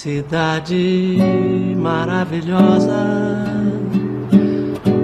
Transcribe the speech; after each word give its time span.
Cidade 0.00 1.18
maravilhosa, 1.76 3.44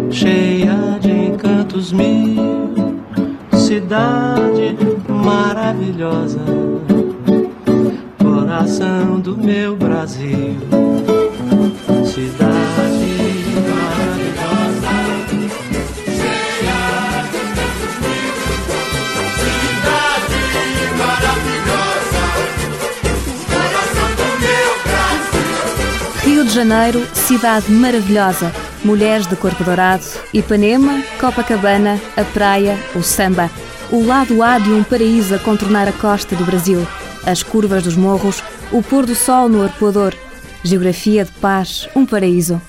cheia 0.09 1.01
de 1.01 1.11
encantos 1.11 1.91
mil. 1.91 3.03
Cidade 3.55 4.77
maravilhosa, 5.09 6.45
coração 8.23 9.19
do 9.19 9.37
meu 9.37 9.75
Brasil. 9.75 10.61
Janeiro, 26.55 27.05
cidade 27.13 27.69
maravilhosa. 27.69 28.53
Mulheres 28.85 29.27
de 29.27 29.35
corpo 29.35 29.65
dourado, 29.65 30.05
Ipanema, 30.33 31.03
Copacabana, 31.19 32.01
a 32.17 32.23
praia, 32.23 32.79
o 32.95 33.03
samba. 33.03 33.51
O 33.91 34.07
lado 34.07 34.41
A 34.41 34.57
de 34.61 34.71
um 34.71 34.85
paraíso 34.85 35.35
a 35.35 35.39
contornar 35.41 35.89
a 35.89 35.93
costa 35.93 36.37
do 36.37 36.45
Brasil. 36.45 36.87
As 37.27 37.43
curvas 37.43 37.83
dos 37.83 37.97
morros, 37.97 38.41
o 38.71 38.81
pôr 38.85 39.05
do 39.05 39.17
sol 39.17 39.49
no 39.49 39.65
arpoador. 39.65 40.15
Geografia 40.63 41.25
de 41.25 41.33
paz, 41.33 41.89
um 41.93 42.07
paraíso. 42.07 42.63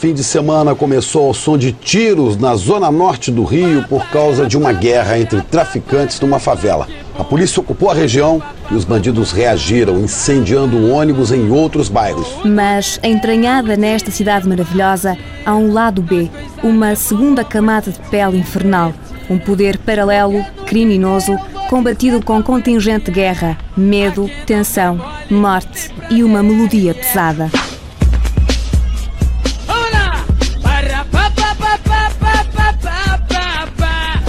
Fim 0.00 0.14
de 0.14 0.24
semana 0.24 0.74
começou 0.74 1.26
ao 1.26 1.34
som 1.34 1.58
de 1.58 1.72
tiros 1.72 2.34
na 2.34 2.56
zona 2.56 2.90
norte 2.90 3.30
do 3.30 3.44
Rio 3.44 3.84
por 3.86 4.02
causa 4.08 4.46
de 4.46 4.56
uma 4.56 4.72
guerra 4.72 5.18
entre 5.18 5.42
traficantes 5.42 6.18
numa 6.20 6.38
favela. 6.38 6.88
A 7.18 7.22
polícia 7.22 7.60
ocupou 7.60 7.90
a 7.90 7.94
região 7.94 8.42
e 8.70 8.74
os 8.74 8.86
bandidos 8.86 9.30
reagiram, 9.30 10.00
incendiando 10.00 10.90
ônibus 10.90 11.32
em 11.32 11.50
outros 11.50 11.90
bairros. 11.90 12.28
Mas, 12.46 12.98
entranhada 13.04 13.76
nesta 13.76 14.10
cidade 14.10 14.48
maravilhosa, 14.48 15.18
há 15.44 15.54
um 15.54 15.70
lado 15.70 16.00
B, 16.00 16.30
uma 16.62 16.96
segunda 16.96 17.44
camada 17.44 17.90
de 17.90 18.00
pele 18.08 18.38
infernal. 18.38 18.94
Um 19.28 19.38
poder 19.38 19.76
paralelo, 19.76 20.42
criminoso, 20.64 21.36
combatido 21.68 22.24
com 22.24 22.42
contingente 22.42 23.10
guerra, 23.10 23.58
medo, 23.76 24.30
tensão, 24.46 24.98
morte 25.30 25.90
e 26.08 26.24
uma 26.24 26.42
melodia 26.42 26.94
pesada. 26.94 27.50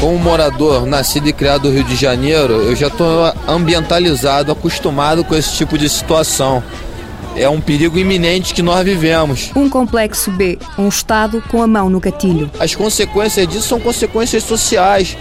Como 0.02 0.17
morador 0.17 0.85
nascido 0.88 1.30
e 1.30 1.33
criado 1.33 1.69
no 1.69 1.75
Rio 1.75 1.83
de 1.83 1.95
Janeiro, 1.95 2.53
eu 2.53 2.75
já 2.75 2.88
estou 2.88 3.31
ambientalizado, 3.47 4.52
acostumado 4.52 5.23
com 5.23 5.35
esse 5.35 5.53
tipo 5.55 5.77
de 5.77 5.88
situação. 5.88 6.63
É 7.35 7.47
um 7.47 7.61
perigo 7.61 7.99
iminente 7.99 8.52
que 8.53 8.63
nós 8.63 8.83
vivemos. 8.83 9.52
Um 9.55 9.69
complexo 9.69 10.31
B, 10.31 10.57
um 10.77 10.89
Estado 10.89 11.41
com 11.52 11.61
a 11.61 11.67
mão 11.67 11.88
no 11.88 11.99
gatilho. 11.99 12.49
As 12.59 12.73
consequências 12.73 13.47
disso 13.47 13.67
são 13.67 13.79
consequências 13.79 14.44
sociais, 14.44 15.16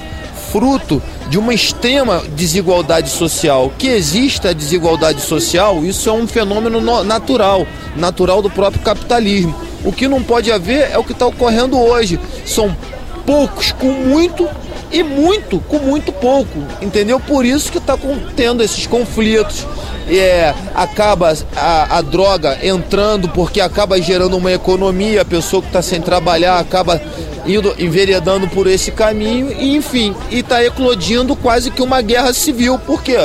fruto 0.50 1.00
de 1.28 1.38
uma 1.38 1.52
extrema 1.52 2.22
desigualdade 2.34 3.10
social. 3.10 3.70
Que 3.78 3.86
exista 3.88 4.48
a 4.48 4.52
desigualdade 4.54 5.20
social, 5.20 5.84
isso 5.84 6.08
é 6.08 6.12
um 6.12 6.26
fenômeno 6.26 6.80
no- 6.80 7.04
natural, 7.04 7.66
natural 7.94 8.40
do 8.40 8.48
próprio 8.50 8.82
capitalismo. 8.82 9.54
O 9.84 9.92
que 9.92 10.08
não 10.08 10.22
pode 10.22 10.50
haver 10.50 10.90
é 10.90 10.98
o 10.98 11.04
que 11.04 11.12
está 11.12 11.26
ocorrendo 11.26 11.78
hoje. 11.78 12.18
São 12.46 12.74
poucos 13.24 13.70
com 13.72 13.86
muito 13.86 14.48
e 14.90 15.02
muito 15.02 15.60
com 15.60 15.78
muito 15.78 16.12
pouco, 16.12 16.58
entendeu? 16.80 17.20
Por 17.20 17.44
isso 17.44 17.70
que 17.70 17.78
está 17.78 17.96
tendo 18.34 18.62
esses 18.62 18.86
conflitos. 18.86 19.66
É, 20.08 20.52
acaba 20.74 21.32
a, 21.54 21.98
a 21.98 22.02
droga 22.02 22.58
entrando 22.66 23.28
porque 23.28 23.60
acaba 23.60 24.00
gerando 24.00 24.36
uma 24.36 24.50
economia, 24.50 25.22
a 25.22 25.24
pessoa 25.24 25.62
que 25.62 25.68
está 25.68 25.80
sem 25.80 26.00
trabalhar 26.00 26.58
acaba 26.58 27.00
indo 27.46 27.74
enveredando 27.78 28.48
por 28.48 28.66
esse 28.66 28.90
caminho 28.90 29.52
e 29.52 29.76
enfim, 29.76 30.14
e 30.30 30.40
está 30.40 30.64
eclodindo 30.64 31.36
quase 31.36 31.70
que 31.70 31.80
uma 31.80 32.02
guerra 32.02 32.32
civil, 32.32 32.78
porque 32.86 33.16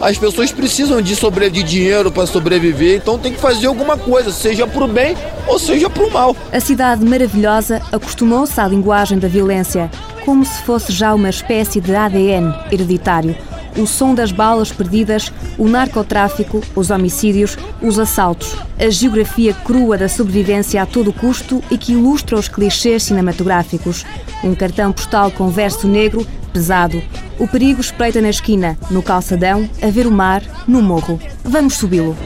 as 0.00 0.18
pessoas 0.18 0.52
precisam 0.52 1.00
de, 1.00 1.14
sobre, 1.16 1.48
de 1.50 1.62
dinheiro 1.62 2.10
para 2.10 2.26
sobreviver, 2.26 2.96
então 2.96 3.18
tem 3.18 3.32
que 3.32 3.40
fazer 3.40 3.66
alguma 3.66 3.96
coisa, 3.96 4.30
seja 4.32 4.66
para 4.66 4.84
o 4.84 4.88
bem 4.88 5.16
ou 5.46 5.58
seja 5.58 5.88
para 5.88 6.04
o 6.04 6.10
mal. 6.10 6.36
A 6.52 6.60
cidade 6.60 7.04
maravilhosa 7.04 7.80
acostumou-se 7.92 8.60
à 8.60 8.66
linguagem 8.66 9.18
da 9.18 9.28
violência, 9.28 9.90
como 10.24 10.44
se 10.44 10.62
fosse 10.62 10.92
já 10.92 11.14
uma 11.14 11.30
espécie 11.30 11.80
de 11.80 11.94
ADN 11.94 12.54
hereditário. 12.70 13.36
O 13.76 13.86
som 13.86 14.14
das 14.14 14.30
balas 14.30 14.70
perdidas, 14.70 15.32
o 15.58 15.68
narcotráfico, 15.68 16.62
os 16.76 16.90
homicídios, 16.90 17.58
os 17.82 17.98
assaltos, 17.98 18.56
a 18.78 18.88
geografia 18.88 19.52
crua 19.52 19.98
da 19.98 20.08
sobrevivência 20.08 20.80
a 20.80 20.86
todo 20.86 21.12
custo 21.12 21.62
e 21.70 21.76
que 21.76 21.92
ilustra 21.92 22.38
os 22.38 22.48
clichês 22.48 23.02
cinematográficos. 23.02 24.04
Um 24.42 24.54
cartão 24.54 24.92
postal 24.92 25.30
com 25.30 25.48
verso 25.48 25.88
negro, 25.88 26.26
pesado. 26.52 27.02
O 27.38 27.48
perigo 27.48 27.80
espreita 27.80 28.20
na 28.20 28.30
esquina, 28.30 28.78
no 28.90 29.02
calçadão, 29.02 29.68
a 29.82 29.88
ver 29.88 30.06
o 30.06 30.12
mar, 30.12 30.42
no 30.68 30.80
morro. 30.80 31.18
Vamos 31.42 31.74
subi-lo. 31.74 32.16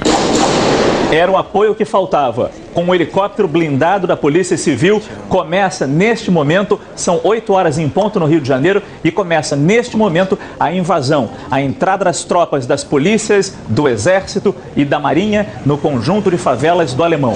Era 1.11 1.33
o 1.33 1.39
apoio 1.39 1.75
que 1.75 1.87
faltava. 1.87 2.51
Com 2.75 2.85
o 2.85 2.95
helicóptero 2.95 3.49
blindado 3.49 4.07
da 4.07 4.15
Polícia 4.15 4.59
Civil, 4.59 5.01
começa 5.29 5.87
neste 5.87 6.31
momento, 6.31 6.79
são 6.95 7.19
8 7.25 7.51
horas 7.51 7.79
em 7.79 7.89
ponto 7.89 8.21
no 8.21 8.27
Rio 8.27 8.43
de 8.43 8.49
Janeiro, 8.49 8.83
e 9.03 9.11
começa 9.11 9.57
neste 9.57 9.97
momento 9.97 10.39
a 10.61 10.71
invasão, 10.71 11.31
a 11.51 11.63
entrada 11.63 12.05
das 12.05 12.25
tropas 12.25 12.67
das 12.67 12.85
polícias, 12.85 13.57
do 13.69 13.89
Exército 13.89 14.55
e 14.77 14.85
da 14.85 14.99
Marinha 14.99 15.47
no 15.65 15.79
conjunto 15.79 16.31
de 16.31 16.37
favelas 16.37 16.93
do 16.93 17.03
Alemão. 17.03 17.35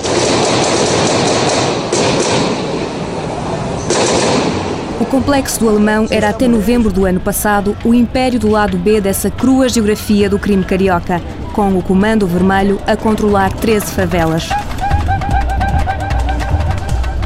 O 5.00 5.04
complexo 5.06 5.58
do 5.58 5.68
Alemão 5.68 6.06
era 6.10 6.28
até 6.28 6.46
novembro 6.46 6.90
do 6.90 7.04
ano 7.04 7.20
passado 7.20 7.76
o 7.84 7.92
império 7.92 8.38
do 8.38 8.48
lado 8.48 8.76
B 8.76 9.00
dessa 9.00 9.30
crua 9.30 9.68
geografia 9.68 10.30
do 10.30 10.38
crime 10.38 10.64
carioca, 10.64 11.20
com 11.52 11.76
o 11.76 11.82
Comando 11.82 12.26
Vermelho 12.26 12.80
a 12.86 12.96
controlar 12.96 13.52
13 13.52 13.86
favelas. 13.92 14.48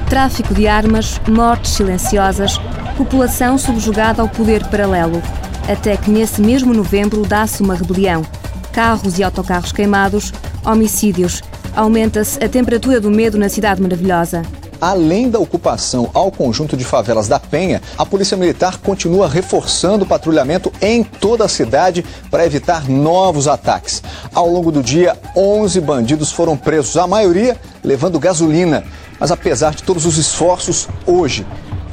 Tráfico 0.08 0.52
de 0.52 0.66
armas, 0.66 1.20
mortes 1.28 1.72
silenciosas, 1.72 2.58
população 2.96 3.56
subjugada 3.56 4.22
ao 4.22 4.28
poder 4.28 4.66
paralelo. 4.66 5.22
Até 5.68 5.96
que 5.96 6.10
nesse 6.10 6.40
mesmo 6.40 6.74
novembro 6.74 7.22
dá-se 7.22 7.62
uma 7.62 7.74
rebelião. 7.74 8.22
Carros 8.72 9.18
e 9.18 9.22
autocarros 9.22 9.72
queimados, 9.72 10.32
homicídios. 10.64 11.42
Aumenta-se 11.74 12.42
a 12.42 12.48
temperatura 12.48 13.00
do 13.00 13.10
medo 13.10 13.38
na 13.38 13.48
cidade 13.48 13.80
maravilhosa. 13.80 14.42
Além 14.80 15.30
da 15.30 15.38
ocupação 15.38 16.10
ao 16.12 16.30
conjunto 16.30 16.76
de 16.76 16.84
favelas 16.84 17.28
da 17.28 17.38
Penha, 17.38 17.80
a 17.96 18.04
Polícia 18.04 18.36
Militar 18.36 18.78
continua 18.78 19.28
reforçando 19.28 20.04
o 20.04 20.08
patrulhamento 20.08 20.72
em 20.80 21.02
toda 21.02 21.44
a 21.44 21.48
cidade 21.48 22.04
para 22.30 22.44
evitar 22.44 22.88
novos 22.88 23.48
ataques. 23.48 24.02
Ao 24.34 24.48
longo 24.48 24.70
do 24.70 24.82
dia, 24.82 25.16
11 25.34 25.80
bandidos 25.80 26.30
foram 26.30 26.56
presos, 26.56 26.96
a 26.96 27.06
maioria 27.06 27.56
levando 27.82 28.18
gasolina. 28.18 28.84
Mas 29.18 29.30
apesar 29.30 29.74
de 29.74 29.82
todos 29.82 30.04
os 30.04 30.18
esforços, 30.18 30.88
hoje, 31.06 31.46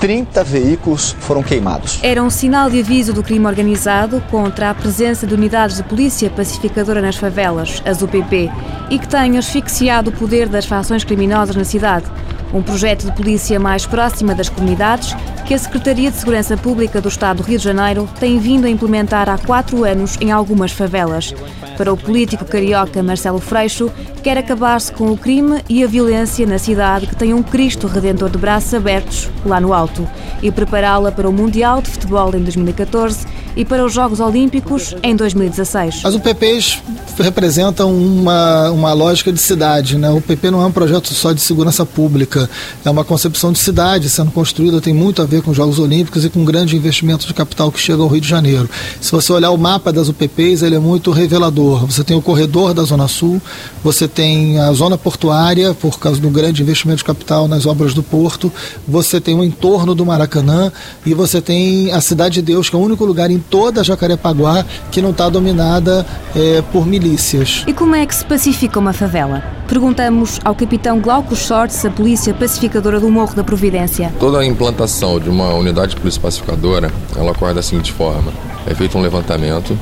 30 0.03 0.43
veículos 0.43 1.15
foram 1.21 1.41
queimados. 1.41 1.99
Era 2.03 2.21
um 2.21 2.29
sinal 2.29 2.69
de 2.69 2.81
aviso 2.81 3.13
do 3.13 3.23
crime 3.23 3.45
organizado 3.45 4.21
contra 4.29 4.69
a 4.69 4.73
presença 4.73 5.25
de 5.25 5.33
unidades 5.33 5.77
de 5.77 5.83
polícia 5.83 6.29
pacificadora 6.29 7.01
nas 7.01 7.15
favelas, 7.15 7.81
as 7.85 8.01
UPP, 8.01 8.51
e 8.89 8.99
que 8.99 9.07
têm 9.07 9.37
asfixiado 9.37 10.09
o 10.09 10.13
poder 10.13 10.49
das 10.49 10.65
fações 10.65 11.05
criminosas 11.05 11.55
na 11.55 11.63
cidade. 11.63 12.05
Um 12.53 12.61
projeto 12.61 13.05
de 13.05 13.11
polícia 13.13 13.59
mais 13.59 13.87
próxima 13.87 14.35
das 14.35 14.47
comunidades 14.47 15.15
que 15.45 15.55
a 15.55 15.57
Secretaria 15.57 16.11
de 16.11 16.17
Segurança 16.17 16.55
Pública 16.55 17.01
do 17.01 17.09
Estado 17.09 17.37
do 17.37 17.43
Rio 17.43 17.57
de 17.57 17.63
Janeiro 17.63 18.07
tem 18.19 18.37
vindo 18.37 18.65
a 18.65 18.69
implementar 18.69 19.27
há 19.27 19.39
quatro 19.39 19.83
anos 19.83 20.17
em 20.21 20.31
algumas 20.31 20.71
favelas. 20.71 21.33
Para 21.75 21.91
o 21.91 21.97
político 21.97 22.45
carioca 22.45 23.01
Marcelo 23.01 23.39
Freixo, 23.39 23.91
quer 24.21 24.37
acabar-se 24.37 24.91
com 24.91 25.11
o 25.11 25.17
crime 25.17 25.63
e 25.67 25.83
a 25.83 25.87
violência 25.87 26.45
na 26.45 26.59
cidade 26.59 27.07
que 27.07 27.15
tem 27.15 27.33
um 27.33 27.41
Cristo 27.41 27.87
Redentor 27.87 28.29
de 28.29 28.37
braços 28.37 28.73
abertos 28.73 29.31
lá 29.43 29.59
no 29.59 29.73
alto 29.73 30.07
e 30.41 30.51
prepará-la 30.51 31.11
para 31.11 31.27
o 31.27 31.33
Mundial 31.33 31.81
de 31.81 31.89
Futebol 31.89 32.35
em 32.35 32.43
2014 32.43 33.25
e 33.55 33.63
para 33.65 33.85
os 33.85 33.93
Jogos 33.93 34.19
Olímpicos 34.19 34.95
em 35.03 35.15
2016. 35.15 36.01
As 36.03 36.15
UPPs 36.15 36.81
representam 37.19 37.95
uma, 37.95 38.71
uma 38.71 38.93
lógica 38.93 39.31
de 39.31 39.39
cidade. 39.39 39.97
Né? 39.97 40.09
O 40.09 40.17
UPP 40.17 40.49
não 40.49 40.61
é 40.61 40.65
um 40.65 40.71
projeto 40.71 41.13
só 41.13 41.31
de 41.31 41.41
segurança 41.41 41.85
pública, 41.85 42.49
é 42.83 42.89
uma 42.89 43.03
concepção 43.03 43.51
de 43.51 43.59
cidade 43.59 44.09
sendo 44.09 44.31
construída, 44.31 44.81
tem 44.81 44.93
muito 44.93 45.21
a 45.21 45.25
ver 45.25 45.41
com 45.41 45.51
os 45.51 45.57
Jogos 45.57 45.79
Olímpicos 45.79 46.25
e 46.25 46.29
com 46.29 46.43
grande 46.43 46.75
investimento 46.75 47.27
de 47.27 47.33
capital 47.33 47.71
que 47.71 47.79
chega 47.79 48.01
ao 48.01 48.07
Rio 48.07 48.21
de 48.21 48.27
Janeiro. 48.27 48.69
Se 48.99 49.11
você 49.11 49.31
olhar 49.31 49.51
o 49.51 49.57
mapa 49.57 49.91
das 49.91 50.09
UPPs, 50.09 50.61
ele 50.61 50.75
é 50.75 50.79
muito 50.79 51.11
revelador. 51.11 51.85
Você 51.85 52.03
tem 52.03 52.17
o 52.17 52.21
corredor 52.21 52.73
da 52.73 52.83
Zona 52.83 53.07
Sul, 53.07 53.41
você 53.83 54.07
tem 54.07 54.59
a 54.59 54.71
zona 54.73 54.97
portuária, 54.97 55.73
por 55.73 55.99
causa 55.99 56.19
do 56.19 56.29
grande 56.29 56.61
investimento 56.61 56.97
de 56.97 57.03
capital 57.03 57.47
nas 57.47 57.65
obras 57.65 57.93
do 57.93 58.01
porto, 58.01 58.51
você 58.87 59.19
tem 59.19 59.35
o 59.35 59.43
entorno 59.43 59.93
do 59.93 60.05
Maracanã 60.05 60.71
e 61.05 61.13
você 61.13 61.41
tem 61.41 61.91
a 61.91 62.01
Cidade 62.01 62.35
de 62.35 62.41
Deus, 62.41 62.69
que 62.69 62.75
é 62.75 62.79
o 62.79 62.81
único 62.81 63.05
lugar 63.05 63.29
em 63.29 63.39
toda 63.49 63.83
Jacarepaguá 63.83 64.65
que 64.91 65.01
não 65.01 65.11
está 65.11 65.29
dominada 65.29 66.05
é, 66.35 66.61
por 66.71 66.85
milícias. 66.85 67.63
E 67.67 67.73
como 67.73 67.95
é 67.95 68.05
que 68.05 68.15
se 68.15 68.25
pacifica 68.25 68.79
uma 68.79 68.93
favela? 68.93 69.43
Perguntamos 69.67 70.39
ao 70.43 70.53
capitão 70.53 70.99
Glauco 70.99 71.35
Shorts, 71.35 71.85
a 71.85 71.89
polícia 71.89 72.33
pacificadora 72.33 72.99
do 72.99 73.09
Morro 73.09 73.35
da 73.35 73.43
Providência. 73.43 74.11
Toda 74.19 74.39
a 74.39 74.45
implantação 74.45 75.19
de 75.19 75.29
uma 75.29 75.53
unidade 75.53 75.95
de 75.95 76.01
polícia 76.01 76.21
pacificadora, 76.21 76.91
ela 77.15 77.31
ocorre 77.31 77.53
da 77.53 77.61
seguinte 77.61 77.91
forma. 77.91 78.31
É 78.65 78.73
feito 78.73 78.97
um 78.97 79.01
levantamento 79.01 79.77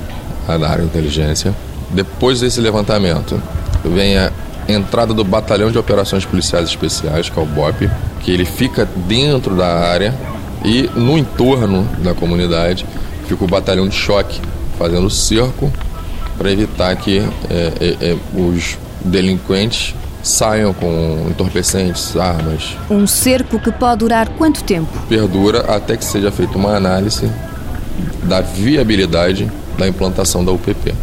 da 0.47 0.69
área 0.69 0.83
de 0.83 0.87
inteligência. 0.87 1.53
Depois 1.89 2.39
desse 2.39 2.61
levantamento, 2.61 3.41
vem 3.83 4.17
a 4.17 4.31
entrada 4.67 5.13
do 5.13 5.23
Batalhão 5.23 5.71
de 5.71 5.77
Operações 5.77 6.25
Policiais 6.25 6.69
Especiais, 6.69 7.29
que 7.29 7.39
é 7.39 7.41
o 7.41 7.45
BOP, 7.45 7.89
que 8.21 8.31
ele 8.31 8.45
fica 8.45 8.87
dentro 9.07 9.55
da 9.55 9.67
área 9.67 10.13
e 10.63 10.89
no 10.95 11.17
entorno 11.17 11.87
da 12.03 12.13
comunidade 12.13 12.85
fica 13.31 13.45
o 13.45 13.47
Batalhão 13.47 13.87
de 13.87 13.95
Choque, 13.95 14.41
fazendo 14.77 15.09
cerco 15.09 15.71
para 16.37 16.51
evitar 16.51 16.95
que 16.97 17.19
é, 17.49 17.73
é, 17.79 18.11
é, 18.11 18.17
os 18.33 18.77
delinquentes 19.05 19.95
saiam 20.21 20.73
com 20.73 21.27
entorpecentes, 21.29 22.15
armas. 22.15 22.75
Um 22.89 23.07
cerco 23.07 23.59
que 23.59 23.71
pode 23.71 23.99
durar 23.99 24.29
quanto 24.29 24.63
tempo? 24.63 24.89
Perdura 25.07 25.61
até 25.73 25.95
que 25.95 26.05
seja 26.05 26.31
feita 26.31 26.57
uma 26.57 26.75
análise 26.75 27.31
da 28.23 28.41
viabilidade 28.41 29.49
da 29.77 29.87
implantação 29.87 30.43
da 30.43 30.51
UPP. 30.51 30.93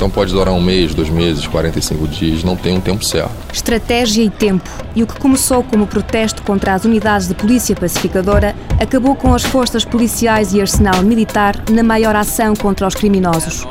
Então 0.00 0.08
pode 0.08 0.32
durar 0.32 0.54
um 0.54 0.62
mês, 0.62 0.94
dois 0.94 1.10
meses, 1.10 1.46
45 1.46 2.08
dias, 2.08 2.42
não 2.42 2.56
tem 2.56 2.74
um 2.74 2.80
tempo 2.80 3.04
certo. 3.04 3.32
Estratégia 3.52 4.22
e 4.22 4.30
tempo. 4.30 4.66
E 4.96 5.02
o 5.02 5.06
que 5.06 5.20
começou 5.20 5.62
como 5.62 5.86
protesto 5.86 6.42
contra 6.42 6.72
as 6.72 6.86
unidades 6.86 7.28
de 7.28 7.34
polícia 7.34 7.76
pacificadora 7.76 8.56
acabou 8.80 9.14
com 9.14 9.34
as 9.34 9.42
forças 9.42 9.84
policiais 9.84 10.54
e 10.54 10.60
arsenal 10.62 11.02
militar 11.02 11.54
na 11.70 11.82
maior 11.82 12.16
ação 12.16 12.56
contra 12.56 12.86
os 12.86 12.94
criminosos. 12.94 13.66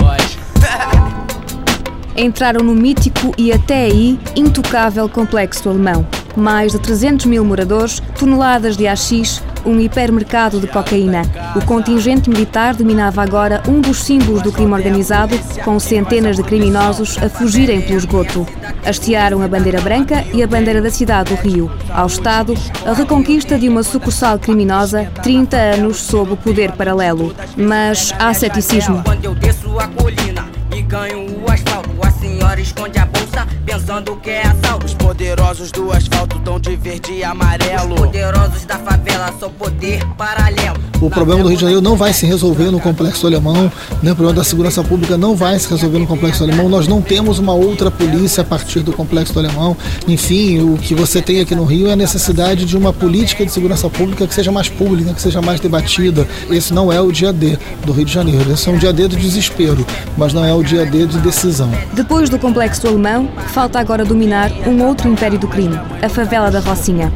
Entraram 2.16 2.64
no 2.64 2.76
mítico 2.76 3.34
e 3.36 3.52
até 3.52 3.86
aí 3.86 4.20
intocável 4.36 5.10
complexo 5.10 5.68
alemão. 5.68 6.06
Mais 6.36 6.74
de 6.74 6.80
300 6.80 7.26
mil 7.26 7.44
moradores, 7.44 8.04
toneladas 8.20 8.78
de 8.78 8.86
AX, 8.86 9.42
um 9.66 9.80
hipermercado 9.80 10.60
de 10.60 10.68
cocaína. 10.68 11.22
O 11.56 11.66
contingente 11.66 12.30
militar 12.30 12.76
dominava 12.76 13.22
agora 13.22 13.62
um 13.68 13.82
dos 13.82 14.04
símbolos 14.04 14.42
do 14.42 14.52
crime 14.52 14.74
organizado, 14.74 15.38
com 15.64 15.80
centenas 15.80 16.36
de 16.36 16.44
criminosos 16.44 17.18
a 17.18 17.30
fugirem 17.30 17.82
pelo 17.82 17.98
esgoto. 17.98 18.46
Hastearam 18.86 19.42
a 19.42 19.48
bandeira 19.48 19.82
branca 19.82 20.26
e 20.34 20.42
a 20.42 20.48
bandeira 20.48 20.82
da 20.82 20.90
cidade 20.90 21.34
do 21.34 21.42
Rio. 21.42 21.72
Ao 21.90 22.08
Estado, 22.08 22.54
a 22.86 22.94
reconquista 22.94 23.58
de 23.58 23.68
uma 23.68 23.84
sucursal 23.84 24.40
criminosa, 24.40 25.12
30 25.22 25.58
anos 25.58 25.98
sob 25.98 26.34
o 26.34 26.38
poder 26.38 26.72
paralelo. 26.74 27.36
Mas 27.58 28.14
há 28.20 28.34
ceticismo. 28.34 29.02
Quando 29.04 29.26
eu 29.26 29.36
desço 29.36 29.80
a 29.80 29.88
colina 29.88 30.48
e 30.76 30.82
ganho 30.82 31.44
o 31.44 31.52
asfalto, 31.52 31.90
a 32.02 32.12
senhora 32.12 32.60
esconde 32.60 33.00
a 33.00 33.06
bolsa 33.06 33.48
pensando 33.70 34.16
que 34.16 34.32
é 34.32 34.48
assalto. 34.48 34.88
Os 34.88 34.96
poderosos 34.96 35.72
do 35.72 35.92
asfalto 35.92 36.40
dão 36.40 36.60
de 36.60 36.76
verde 36.76 37.14
e 37.14 37.24
amarelo. 37.24 37.94
Os 37.94 38.02
poderosos 38.02 38.66
da 38.66 38.80
favela 38.80 39.32
só 39.40 39.48
poder 39.48 40.04
paralelo. 40.18 40.80
O 41.00 41.10
problema 41.10 41.44
do 41.44 41.48
Rio 41.48 41.56
de 41.56 41.62
Janeiro 41.62 41.82
não 41.82 41.96
vai 41.96 42.12
se 42.12 42.26
resolver 42.26 42.72
no 42.72 42.80
complexo 42.80 43.26
alemão, 43.26 43.72
né? 44.04 44.12
o 44.12 44.16
problema 44.16 44.34
da 44.34 44.44
segurança 44.44 44.84
pública 44.84 45.18
não 45.18 45.34
vai 45.34 45.58
se 45.58 45.70
resolver 45.70 46.00
no 46.00 46.08
complexo 46.08 46.44
alemão. 46.44 46.68
Nós 46.68 46.88
não 46.88 47.02
temos 47.02 47.40
uma 47.40 47.54
outra 47.54 47.90
polícia 47.90 48.42
a 48.42 48.44
partir 48.44 48.82
do 48.82 48.92
complexo 48.92 49.38
alemão. 49.38 49.78
Enfim, 50.08 50.60
o 50.62 50.78
que 50.78 50.94
você 50.94 51.22
tem 51.22 51.40
aqui 51.40 51.56
no 51.56 51.64
Rio 51.64 51.88
é 51.88 51.94
a 51.94 51.96
necessidade 51.96 52.66
de 52.66 52.76
uma 52.76 52.92
política 52.92 53.46
de 53.46 53.52
segurança 53.52 53.90
pública 53.90 54.28
que 54.28 54.34
seja 54.34 54.52
mais 54.52 54.68
pública, 54.68 55.14
que 55.14 55.22
seja 55.22 55.42
mais 55.42 55.60
debatida. 55.60 56.28
Esse 56.50 56.74
não 56.74 56.92
é 56.92 57.00
o 57.00 57.12
dia 57.12 57.32
D 57.32 57.58
do 57.86 57.94
Rio 57.94 58.04
de 58.04 58.12
Janeiro. 58.12 58.52
Esse 58.52 58.68
é 58.68 58.72
um 58.72 58.78
dia 58.78 58.92
D 58.92 59.08
do 59.08 59.16
desespero, 59.16 59.86
mas 60.18 60.34
não 60.34 60.44
é 60.44 60.54
o 60.54 60.62
dia 60.64 60.86
D 60.86 61.06
de 61.06 61.20
decisão. 61.20 61.72
Depois 61.94 62.30
do 62.30 62.38
complexo 62.38 62.88
alemão, 62.88 63.30
falta 63.60 63.78
agora 63.78 64.06
dominar 64.06 64.50
um 64.66 64.82
outro 64.86 65.10
império 65.10 65.38
do 65.38 65.46
crime, 65.46 65.78
a 66.02 66.08
favela 66.08 66.50
da 66.50 66.62
Rocinha. 66.62 67.12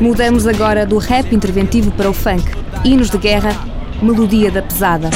Mudamos 0.00 0.46
agora 0.46 0.86
do 0.86 0.96
rap 0.96 1.34
interventivo 1.34 1.90
para 1.90 2.08
o 2.08 2.12
funk. 2.12 2.44
Hinos 2.84 3.10
de 3.10 3.18
guerra, 3.18 3.50
melodia 4.00 4.48
da 4.48 4.62
pesada. 4.62 5.10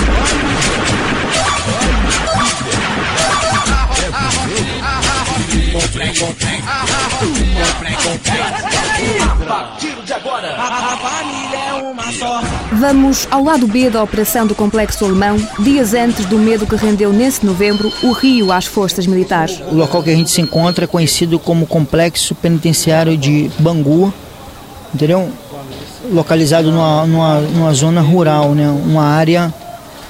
Vamos 12.83 13.29
ao 13.31 13.45
lado 13.45 13.65
B 13.69 13.89
da 13.89 14.03
operação 14.03 14.45
do 14.45 14.57
Complexo 14.57 15.05
Alemão, 15.05 15.37
dias 15.61 15.95
antes 15.95 16.27
do 16.27 16.37
medo 16.37 16.67
que 16.67 16.75
rendeu 16.75 17.13
nesse 17.13 17.47
novembro 17.47 17.93
o 18.03 18.11
Rio 18.11 18.51
às 18.51 18.67
forças 18.67 19.07
militares. 19.07 19.63
O 19.71 19.77
local 19.77 20.03
que 20.03 20.11
a 20.11 20.17
gente 20.17 20.33
se 20.33 20.41
encontra 20.41 20.83
é 20.83 20.89
conhecido 20.89 21.39
como 21.39 21.65
Complexo 21.65 22.35
Penitenciário 22.35 23.17
de 23.17 23.49
Bangu, 23.61 24.13
entendeu? 24.93 25.31
Localizado 26.11 26.73
numa, 26.73 27.07
numa, 27.07 27.41
numa 27.43 27.73
zona 27.73 28.01
rural, 28.01 28.53
né? 28.53 28.69
Uma 28.69 29.05
área, 29.05 29.55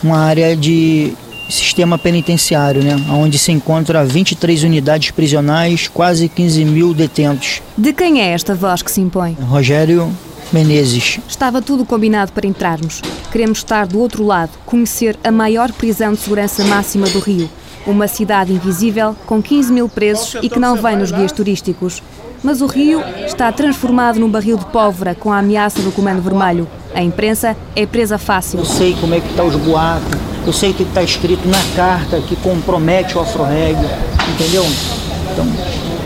uma 0.03 0.21
área 0.21 0.57
de 0.57 1.13
sistema 1.51 1.99
penitenciário, 1.99 2.83
né? 2.83 2.97
Onde 3.11 3.39
se 3.39 3.53
encontra 3.53 4.03
23 4.03 4.63
unidades 4.63 5.11
prisionais, 5.11 5.89
quase 5.89 6.27
15 6.27 6.65
mil 6.65 6.95
detentos. 6.95 7.61
De 7.77 7.93
quem 7.93 8.23
é 8.23 8.33
esta 8.33 8.55
voz 8.55 8.81
que 8.81 8.91
se 8.91 9.03
impõe? 9.03 9.37
Rogério 9.43 10.11
Menezes. 10.53 11.19
Estava 11.27 11.63
tudo 11.63 11.85
combinado 11.85 12.33
para 12.33 12.47
entrarmos. 12.47 13.01
Queremos 13.31 13.59
estar 13.59 13.87
do 13.87 13.99
outro 13.99 14.25
lado, 14.25 14.51
conhecer 14.67 15.19
a 15.25 15.31
maior 15.31 15.73
prisão 15.73 16.13
de 16.13 16.21
segurança 16.21 16.65
máxima 16.65 17.09
do 17.09 17.19
Rio. 17.19 17.49
Uma 17.87 18.07
cidade 18.07 18.53
invisível, 18.53 19.17
com 19.27 19.43
15 19.43 19.73
mil 19.73 19.89
presos 19.89 20.37
e 20.43 20.49
que 20.49 20.59
não 20.59 20.77
vem 20.77 20.97
nos 20.97 21.11
guias 21.11 21.33
turísticos. 21.33 22.03
Mas 22.43 22.61
o 22.61 22.67
Rio 22.67 23.01
está 23.25 23.51
transformado 23.51 24.21
num 24.21 24.29
barril 24.29 24.57
de 24.57 24.67
pólvora 24.67 25.15
com 25.15 25.33
a 25.33 25.39
ameaça 25.39 25.81
do 25.81 25.93
Comando 25.93 26.21
Vermelho. 26.21 26.69
A 26.95 27.03
imprensa 27.03 27.57
é 27.75 27.87
presa 27.87 28.19
fácil. 28.19 28.59
Eu 28.59 28.65
sei 28.65 28.95
como 29.01 29.15
é 29.15 29.21
que 29.21 29.31
está 29.31 29.45
os 29.45 29.57
boatos, 29.57 30.19
eu 30.47 30.53
sei 30.53 30.71
o 30.71 30.75
que 30.75 30.83
está 30.83 31.03
escrito 31.03 31.49
na 31.49 31.63
carta 31.75 32.21
que 32.21 32.37
compromete 32.37 33.17
o 33.17 33.21
Afroreg, 33.21 33.79
entendeu? 34.35 34.65
Então, 35.33 35.47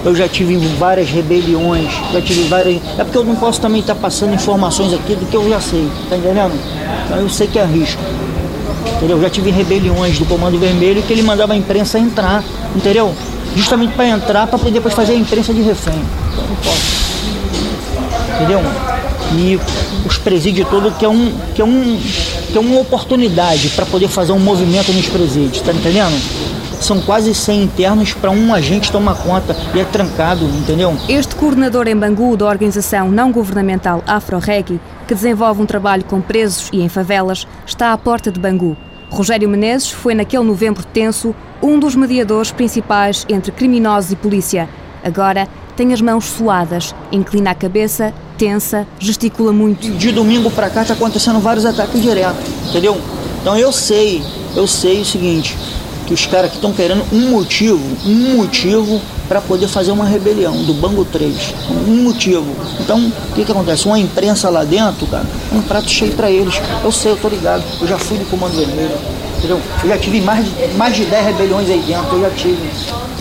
eu 0.07 0.15
já 0.15 0.29
tive 0.29 0.57
várias 0.79 1.11
rebeliões, 1.11 1.93
já 2.13 2.23
tive 2.23 2.45
várias. 2.45 2.81
É 2.97 3.03
porque 3.03 3.19
eu 3.19 3.25
não 3.25 3.35
posso 3.35 3.61
também 3.61 3.81
estar 3.81 3.97
passando 3.97 4.33
informações 4.33 4.95
aqui 4.95 5.17
do 5.17 5.27
que 5.27 5.37
eu 5.37 5.49
já 5.49 5.61
sei, 5.61 5.89
tá 6.09 6.17
entendendo? 6.17 6.53
Então 7.05 7.19
eu 7.19 7.29
sei 7.29 7.49
que 7.49 7.59
é 7.59 7.65
risco. 7.65 8.01
Entendeu? 8.97 9.17
Eu 9.17 9.23
já 9.23 9.29
tive 9.29 9.51
rebeliões 9.51 10.17
do 10.17 10.25
Comando 10.25 10.59
Vermelho 10.61 11.03
que 11.03 11.13
ele 11.13 11.23
mandava 11.23 11.55
a 11.55 11.57
imprensa 11.57 11.99
entrar, 11.99 12.45
entendeu? 12.75 13.13
Justamente 13.57 13.95
para 13.95 14.07
entrar, 14.07 14.47
para 14.47 14.57
poder 14.57 14.75
depois 14.75 14.95
fazer 14.95 15.13
a 15.13 15.17
imprensa 15.17 15.53
de 15.53 15.63
refém. 15.63 16.01
Então 16.33 16.45
não 16.47 16.57
posso. 16.57 17.07
Entendeu? 18.37 18.61
E 19.37 19.59
os 20.07 20.19
presídios 20.19 20.69
todos 20.69 20.97
que 20.97 21.05
é 21.05 21.09
um 21.09 21.33
que 21.53 21.61
é 21.61 21.65
um 21.65 22.01
que 22.53 22.57
é 22.57 22.61
uma 22.61 22.79
oportunidade 22.79 23.71
para 23.71 23.85
poder 23.85 24.07
fazer 24.07 24.31
um 24.31 24.39
movimento 24.39 24.93
nos 24.93 25.09
presídios, 25.09 25.63
tá 25.63 25.73
entendendo? 25.73 26.17
São 26.81 27.01
quase 27.01 27.35
100 27.35 27.65
internos 27.65 28.13
para 28.13 28.31
um 28.31 28.53
agente 28.53 28.93
tomar 28.93 29.17
conta 29.17 29.57
e 29.75 29.81
é 29.81 29.85
trancado, 29.85 30.45
entendeu? 30.45 30.97
Este 31.09 31.35
coordenador 31.35 31.89
em 31.89 31.97
Bangu 31.97 32.37
da 32.37 32.47
organização 32.47 33.11
não 33.11 33.33
governamental 33.33 34.03
AfroReg, 34.07 34.81
que 35.07 35.15
desenvolve 35.15 35.63
um 35.63 35.67
trabalho 35.67 36.05
com 36.05 36.21
presos 36.21 36.69
e 36.73 36.83
em 36.83 36.89
favelas, 36.89 37.47
está 37.67 37.93
à 37.93 37.99
porta 37.99 38.31
de 38.31 38.39
Bangu. 38.39 38.77
Rogério 39.11 39.49
Menezes 39.49 39.91
foi 39.91 40.15
naquele 40.15 40.45
novembro 40.45 40.85
tenso 40.85 41.35
um 41.63 41.79
dos 41.79 41.95
mediadores 41.95 42.51
principais 42.51 43.25
entre 43.29 43.53
criminosos 43.53 44.13
e 44.13 44.17
polícia. 44.17 44.69
Agora 45.03 45.49
tem 45.77 45.93
as 45.93 46.01
mãos 46.01 46.25
suadas, 46.25 46.95
inclina 47.13 47.51
a 47.51 47.55
cabeça, 47.55 48.13
tensa, 48.37 48.87
gesticula 48.99 49.53
muito. 49.53 49.89
De 49.91 50.13
domingo 50.13 50.51
para 50.51 50.71
cá 50.71 50.83
está 50.83 50.95
acontecendo 50.95 51.39
vários 51.41 51.65
ataques 51.65 52.01
direto, 52.03 52.43
entendeu? 52.69 53.01
Então 53.41 53.57
eu 53.57 53.71
sei, 53.71 54.23
eu 54.55 54.67
sei 54.67 55.03
o 55.03 55.05
seguinte, 55.05 55.57
que 56.07 56.15
os 56.15 56.25
caras 56.27 56.51
que 56.51 56.57
estão 56.57 56.73
querendo 56.73 57.05
um 57.13 57.31
motivo, 57.31 57.83
um 58.07 58.37
motivo 58.37 59.01
para 59.29 59.41
poder 59.41 59.67
fazer 59.67 59.91
uma 59.91 60.05
rebelião 60.05 60.63
do 60.63 60.73
Bango 60.75 61.05
3. 61.05 61.55
Um 61.87 62.05
motivo. 62.05 62.47
Então, 62.81 62.99
o 63.09 63.35
que, 63.35 63.45
que 63.45 63.51
acontece? 63.51 63.87
Uma 63.87 63.99
imprensa 63.99 64.49
lá 64.49 64.65
dentro, 64.65 65.07
cara, 65.07 65.27
um 65.53 65.61
prato 65.63 65.91
cheio 65.91 66.13
para 66.13 66.31
eles. 66.31 66.55
Eu 66.83 66.93
sei, 66.93 67.11
eu 67.11 67.17
tô 67.17 67.29
ligado. 67.29 67.65
Eu 67.81 67.89
já 67.89 67.99
fui 67.99 68.17
do 68.19 68.25
Comando 68.27 68.57
Vermelho. 68.57 68.97
Entendeu? 69.39 69.61
Eu 69.83 69.89
já 69.89 69.99
tive 69.99 70.21
mais 70.21 70.45
de, 70.45 70.75
mais 70.77 70.97
de 70.97 71.05
10 71.05 71.27
rebeliões 71.27 71.69
aí 71.69 71.81
dentro, 71.81 72.17
eu 72.17 72.23
já 72.23 72.31
tive. 72.31 72.71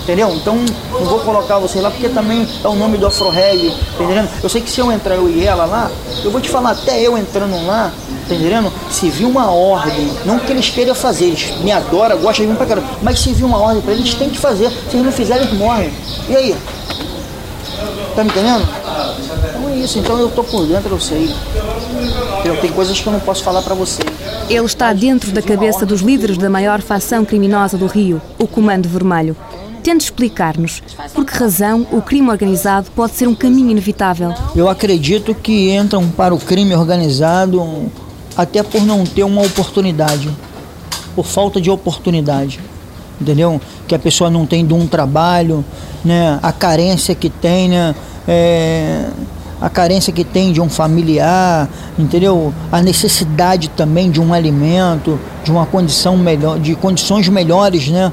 Entendeu? 0.05 0.31
Então, 0.35 0.55
não 0.91 1.03
vou 1.03 1.19
colocar 1.21 1.57
você 1.57 1.81
lá, 1.81 1.89
porque 1.89 2.07
também 2.07 2.47
é 2.63 2.67
o 2.67 2.75
nome 2.75 2.95
do 2.95 3.07
Afro-Reg, 3.07 3.71
tá 3.97 4.03
entendendo? 4.03 4.29
Eu 4.43 4.47
sei 4.47 4.61
que 4.61 4.69
se 4.69 4.79
eu 4.79 4.91
entrar, 4.91 5.15
eu 5.15 5.27
e 5.27 5.43
ela 5.43 5.65
lá, 5.65 5.89
eu 6.23 6.29
vou 6.29 6.39
te 6.39 6.47
falar, 6.47 6.71
até 6.71 7.01
eu 7.01 7.17
entrando 7.17 7.65
lá, 7.65 7.91
tá 8.29 8.35
entendendo? 8.35 8.71
Se 8.91 9.09
vir 9.09 9.25
uma 9.25 9.49
ordem, 9.49 10.07
não 10.23 10.37
que 10.37 10.51
eles 10.51 10.69
queiram 10.69 10.93
fazer, 10.93 11.25
eles 11.25 11.57
me 11.61 11.71
adoram, 11.71 12.19
gostam 12.19 12.45
de 12.45 12.51
mim 12.51 12.55
pra 12.55 12.67
caramba, 12.67 12.87
mas 13.01 13.19
se 13.19 13.33
vir 13.33 13.45
uma 13.45 13.57
ordem 13.57 13.81
pra 13.81 13.93
eles, 13.93 14.13
tem 14.13 14.29
que 14.29 14.37
fazer. 14.37 14.69
Se 14.69 14.95
eles 14.95 15.05
não 15.05 15.11
fizerem, 15.11 15.41
eles 15.41 15.57
morrem. 15.57 15.91
E 16.29 16.35
aí? 16.35 16.55
Tá 18.15 18.23
me 18.23 18.29
entendendo? 18.29 18.63
Então 19.49 19.69
é 19.69 19.75
isso, 19.77 19.97
então 19.97 20.19
eu 20.19 20.29
tô 20.29 20.43
por 20.43 20.67
dentro, 20.67 20.93
eu 20.93 20.99
sei. 20.99 21.33
Eu, 22.45 22.55
tem 22.57 22.71
coisas 22.71 23.01
que 23.01 23.07
eu 23.07 23.11
não 23.11 23.19
posso 23.19 23.43
falar 23.43 23.63
pra 23.63 23.73
você. 23.73 24.03
Ele 24.47 24.65
está 24.65 24.93
dentro 24.93 25.31
da 25.31 25.41
cabeça 25.41 25.83
dos 25.83 26.01
líderes 26.01 26.37
da 26.37 26.47
maior 26.47 26.79
facção 26.79 27.25
criminosa 27.25 27.75
do 27.75 27.87
Rio, 27.87 28.21
o 28.37 28.45
Comando 28.45 28.87
Vermelho. 28.87 29.35
Tente 29.85 30.05
explicar-nos 30.05 30.81
por 31.13 31.23
que 31.23 31.37
razão 31.37 31.85
o 31.91 32.01
crime 32.01 32.27
organizado 32.31 32.89
pode 32.95 33.13
ser 33.13 33.27
um 33.27 33.35
caminho 33.35 33.69
inevitável. 33.69 34.33
Eu 34.55 34.67
acredito 34.67 35.35
que 35.35 35.75
entram 35.75 36.09
para 36.09 36.33
o 36.33 36.39
crime 36.39 36.73
organizado 36.73 37.85
até 38.35 38.63
por 38.63 38.81
não 38.81 39.03
ter 39.03 39.23
uma 39.23 39.43
oportunidade, 39.43 40.27
por 41.15 41.27
falta 41.27 41.61
de 41.61 41.69
oportunidade, 41.69 42.59
entendeu? 43.21 43.61
Que 43.87 43.93
a 43.93 43.99
pessoa 43.99 44.27
não 44.27 44.47
tem 44.47 44.65
de 44.65 44.73
um 44.73 44.87
trabalho, 44.87 45.63
né? 46.03 46.39
A 46.41 46.51
carência 46.51 47.13
que 47.13 47.29
tem, 47.29 47.69
né? 47.69 47.93
É, 48.27 49.07
a 49.61 49.69
carência 49.69 50.11
que 50.11 50.23
tem 50.23 50.51
de 50.51 50.59
um 50.59 50.67
familiar, 50.67 51.69
entendeu? 51.95 52.51
A 52.71 52.81
necessidade 52.81 53.69
também 53.69 54.09
de 54.09 54.19
um 54.19 54.33
alimento, 54.33 55.19
de 55.43 55.51
uma 55.51 55.67
condição 55.67 56.17
melhor, 56.17 56.57
de 56.57 56.73
condições 56.73 57.29
melhores, 57.29 57.87
né? 57.87 58.11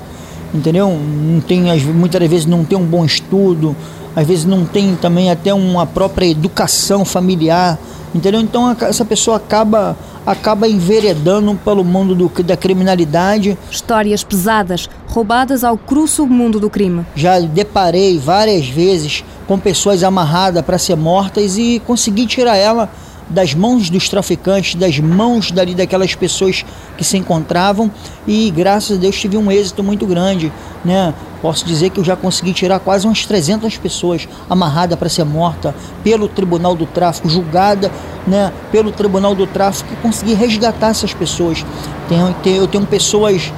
Entendeu? 0.54 0.90
Não 0.90 1.40
tem, 1.40 1.62
muitas 1.92 2.28
vezes 2.28 2.46
não 2.46 2.64
tem 2.64 2.76
um 2.76 2.84
bom 2.84 3.04
estudo, 3.04 3.74
às 4.14 4.26
vezes 4.26 4.44
não 4.44 4.64
tem 4.64 4.94
também 4.96 5.30
até 5.30 5.52
uma 5.54 5.86
própria 5.86 6.26
educação 6.26 7.04
familiar, 7.04 7.78
entendeu? 8.14 8.40
Então 8.40 8.76
essa 8.80 9.04
pessoa 9.04 9.38
acaba 9.38 9.96
acaba 10.24 10.68
enveredando 10.68 11.54
pelo 11.64 11.82
mundo 11.84 12.14
do, 12.14 12.42
da 12.42 12.56
criminalidade. 12.56 13.58
Histórias 13.70 14.22
pesadas, 14.22 14.88
roubadas 15.08 15.64
ao 15.64 15.76
cru 15.76 16.06
submundo 16.06 16.60
do 16.60 16.70
crime. 16.70 17.04
Já 17.14 17.40
deparei 17.40 18.18
várias 18.18 18.68
vezes 18.68 19.24
com 19.46 19.58
pessoas 19.58 20.04
amarradas 20.04 20.64
para 20.64 20.78
ser 20.78 20.96
mortas 20.96 21.58
e 21.58 21.82
consegui 21.86 22.26
tirar 22.26 22.56
ela 22.56 22.88
das 23.32 23.54
mãos 23.54 23.90
dos 23.90 24.08
traficantes, 24.08 24.74
das 24.74 24.98
mãos 24.98 25.50
dali 25.50 25.74
daquelas 25.74 26.14
pessoas 26.14 26.64
que 26.96 27.04
se 27.04 27.16
encontravam 27.16 27.90
e 28.26 28.50
graças 28.50 28.96
a 28.96 29.00
Deus 29.00 29.18
tive 29.18 29.36
um 29.36 29.50
êxito 29.50 29.82
muito 29.82 30.06
grande, 30.06 30.52
né? 30.84 31.14
Posso 31.40 31.66
dizer 31.66 31.90
que 31.90 31.98
eu 31.98 32.04
já 32.04 32.14
consegui 32.14 32.52
tirar 32.52 32.78
quase 32.78 33.04
umas 33.04 33.26
300 33.26 33.76
pessoas 33.76 34.28
amarradas 34.48 34.96
para 34.96 35.08
ser 35.08 35.24
morta 35.24 35.74
pelo 36.04 36.28
Tribunal 36.28 36.76
do 36.76 36.86
Tráfico, 36.86 37.28
julgada, 37.28 37.90
né, 38.24 38.52
pelo 38.70 38.92
Tribunal 38.92 39.34
do 39.34 39.44
Tráfico 39.44 39.92
e 39.92 39.96
consegui 39.96 40.34
resgatar 40.34 40.90
essas 40.90 41.12
pessoas. 41.12 41.64
Tenho, 42.08 42.32
tenho, 42.44 42.56
eu 42.58 42.68
tenho 42.68 42.86
pessoas, 42.86 43.52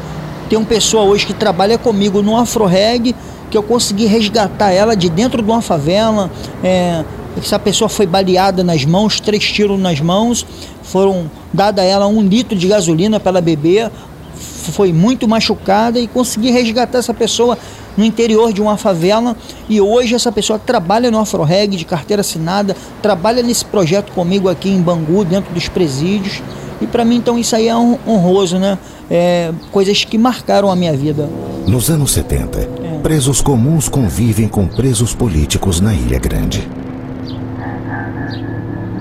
tem 0.48 0.58
uma 0.58 0.66
pessoa 0.66 1.04
hoje 1.04 1.26
que 1.26 1.34
trabalha 1.34 1.76
comigo 1.76 2.22
no 2.22 2.36
AfroReg, 2.38 3.14
que 3.50 3.58
eu 3.58 3.62
consegui 3.62 4.06
resgatar 4.06 4.70
ela 4.70 4.96
de 4.96 5.10
dentro 5.10 5.42
de 5.42 5.50
uma 5.50 5.60
favela, 5.60 6.30
é, 6.62 7.04
essa 7.36 7.58
pessoa 7.58 7.88
foi 7.88 8.06
baleada 8.06 8.62
nas 8.62 8.84
mãos, 8.84 9.20
três 9.20 9.44
tiros 9.44 9.78
nas 9.78 10.00
mãos, 10.00 10.46
foram 10.82 11.30
dada 11.52 11.82
a 11.82 11.84
ela 11.84 12.06
um 12.06 12.22
litro 12.22 12.56
de 12.56 12.68
gasolina 12.68 13.18
para 13.18 13.30
ela 13.30 13.40
beber, 13.40 13.90
foi 14.34 14.92
muito 14.92 15.28
machucada 15.28 15.98
e 15.98 16.06
consegui 16.06 16.50
resgatar 16.50 16.98
essa 16.98 17.12
pessoa 17.12 17.58
no 17.96 18.04
interior 18.04 18.52
de 18.52 18.60
uma 18.60 18.76
favela 18.76 19.36
e 19.68 19.80
hoje 19.80 20.14
essa 20.14 20.32
pessoa 20.32 20.58
trabalha 20.58 21.10
no 21.10 21.18
AfroReg 21.18 21.76
de 21.76 21.84
carteira 21.84 22.20
assinada, 22.20 22.76
trabalha 23.00 23.42
nesse 23.42 23.64
projeto 23.64 24.12
comigo 24.12 24.48
aqui 24.48 24.68
em 24.68 24.80
Bangu, 24.80 25.24
dentro 25.24 25.52
dos 25.52 25.68
presídios. 25.68 26.42
E 26.80 26.86
para 26.86 27.04
mim 27.04 27.16
então 27.16 27.38
isso 27.38 27.54
aí 27.54 27.68
é 27.68 27.76
honroso, 27.76 28.58
né? 28.58 28.78
É, 29.10 29.52
coisas 29.70 30.02
que 30.04 30.18
marcaram 30.18 30.70
a 30.70 30.76
minha 30.76 30.96
vida. 30.96 31.28
Nos 31.66 31.88
anos 31.88 32.12
70, 32.12 32.58
é. 32.58 32.98
presos 33.02 33.40
comuns 33.40 33.88
convivem 33.88 34.48
com 34.48 34.66
presos 34.66 35.14
políticos 35.14 35.80
na 35.80 35.94
Ilha 35.94 36.18
Grande. 36.18 36.66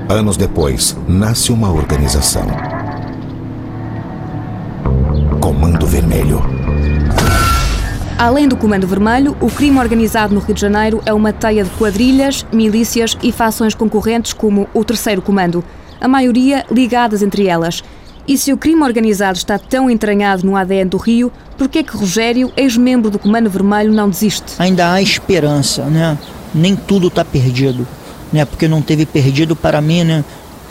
Anos 0.10 0.36
depois, 0.36 0.98
nasce 1.07 1.50
uma 1.50 1.72
organização. 1.72 2.45
Comando 5.39 5.88
Vermelho. 5.88 6.41
Além 8.17 8.48
do 8.48 8.57
Comando 8.57 8.86
Vermelho, 8.86 9.36
o 9.39 9.50
crime 9.50 9.79
organizado 9.79 10.36
no 10.36 10.41
Rio 10.41 10.53
de 10.53 10.60
Janeiro 10.60 11.01
é 11.05 11.13
uma 11.13 11.31
teia 11.31 11.63
de 11.63 11.69
quadrilhas, 11.72 12.45
milícias 12.51 13.17
e 13.24 13.31
fações 13.31 13.74
concorrentes 13.74 14.33
como 14.33 14.67
o 14.74 14.83
Terceiro 14.83 15.22
Comando, 15.22 15.63
a 16.01 16.07
maioria 16.07 16.65
ligadas 16.69 17.24
entre 17.24 17.48
elas. 17.48 17.81
E 18.27 18.38
se 18.38 18.51
o 18.51 18.57
crime 18.57 18.83
organizado 18.83 19.38
está 19.38 19.57
tão 19.57 19.89
entranhado 19.89 20.45
no 20.45 20.57
ADN 20.57 20.89
do 20.89 20.98
Rio, 20.98 21.31
por 21.57 21.69
que 21.69 21.79
é 21.79 21.83
que 21.83 21.95
Rogério, 21.95 22.51
ex-membro 22.57 23.10
do 23.10 23.17
Comando 23.17 23.50
Vermelho, 23.50 23.93
não 23.93 24.10
desiste? 24.10 24.53
Ainda 24.60 24.91
há 24.91 25.01
esperança, 25.01 25.86
né? 25.86 26.17
Nem 26.53 26.75
tudo 26.75 27.07
está 27.07 27.24
perdido 27.24 27.88
né? 28.34 28.44
Porque 28.44 28.68
não 28.68 28.82
teve 28.82 29.06
perdido 29.06 29.56
para 29.56 29.80
mim, 29.80 30.04
né? 30.04 30.25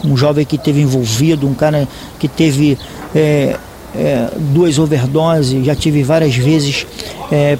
Um 0.04 0.16
jovem 0.16 0.44
que 0.44 0.58
teve 0.58 0.82
envolvido, 0.82 1.46
um 1.46 1.54
cara 1.54 1.88
que 2.18 2.26
teve 2.26 2.76
é, 3.14 3.56
é, 3.94 4.28
duas 4.36 4.78
overdoses, 4.78 5.64
já 5.64 5.76
tive 5.76 6.02
várias 6.02 6.34
vezes 6.34 6.86
é, 7.30 7.56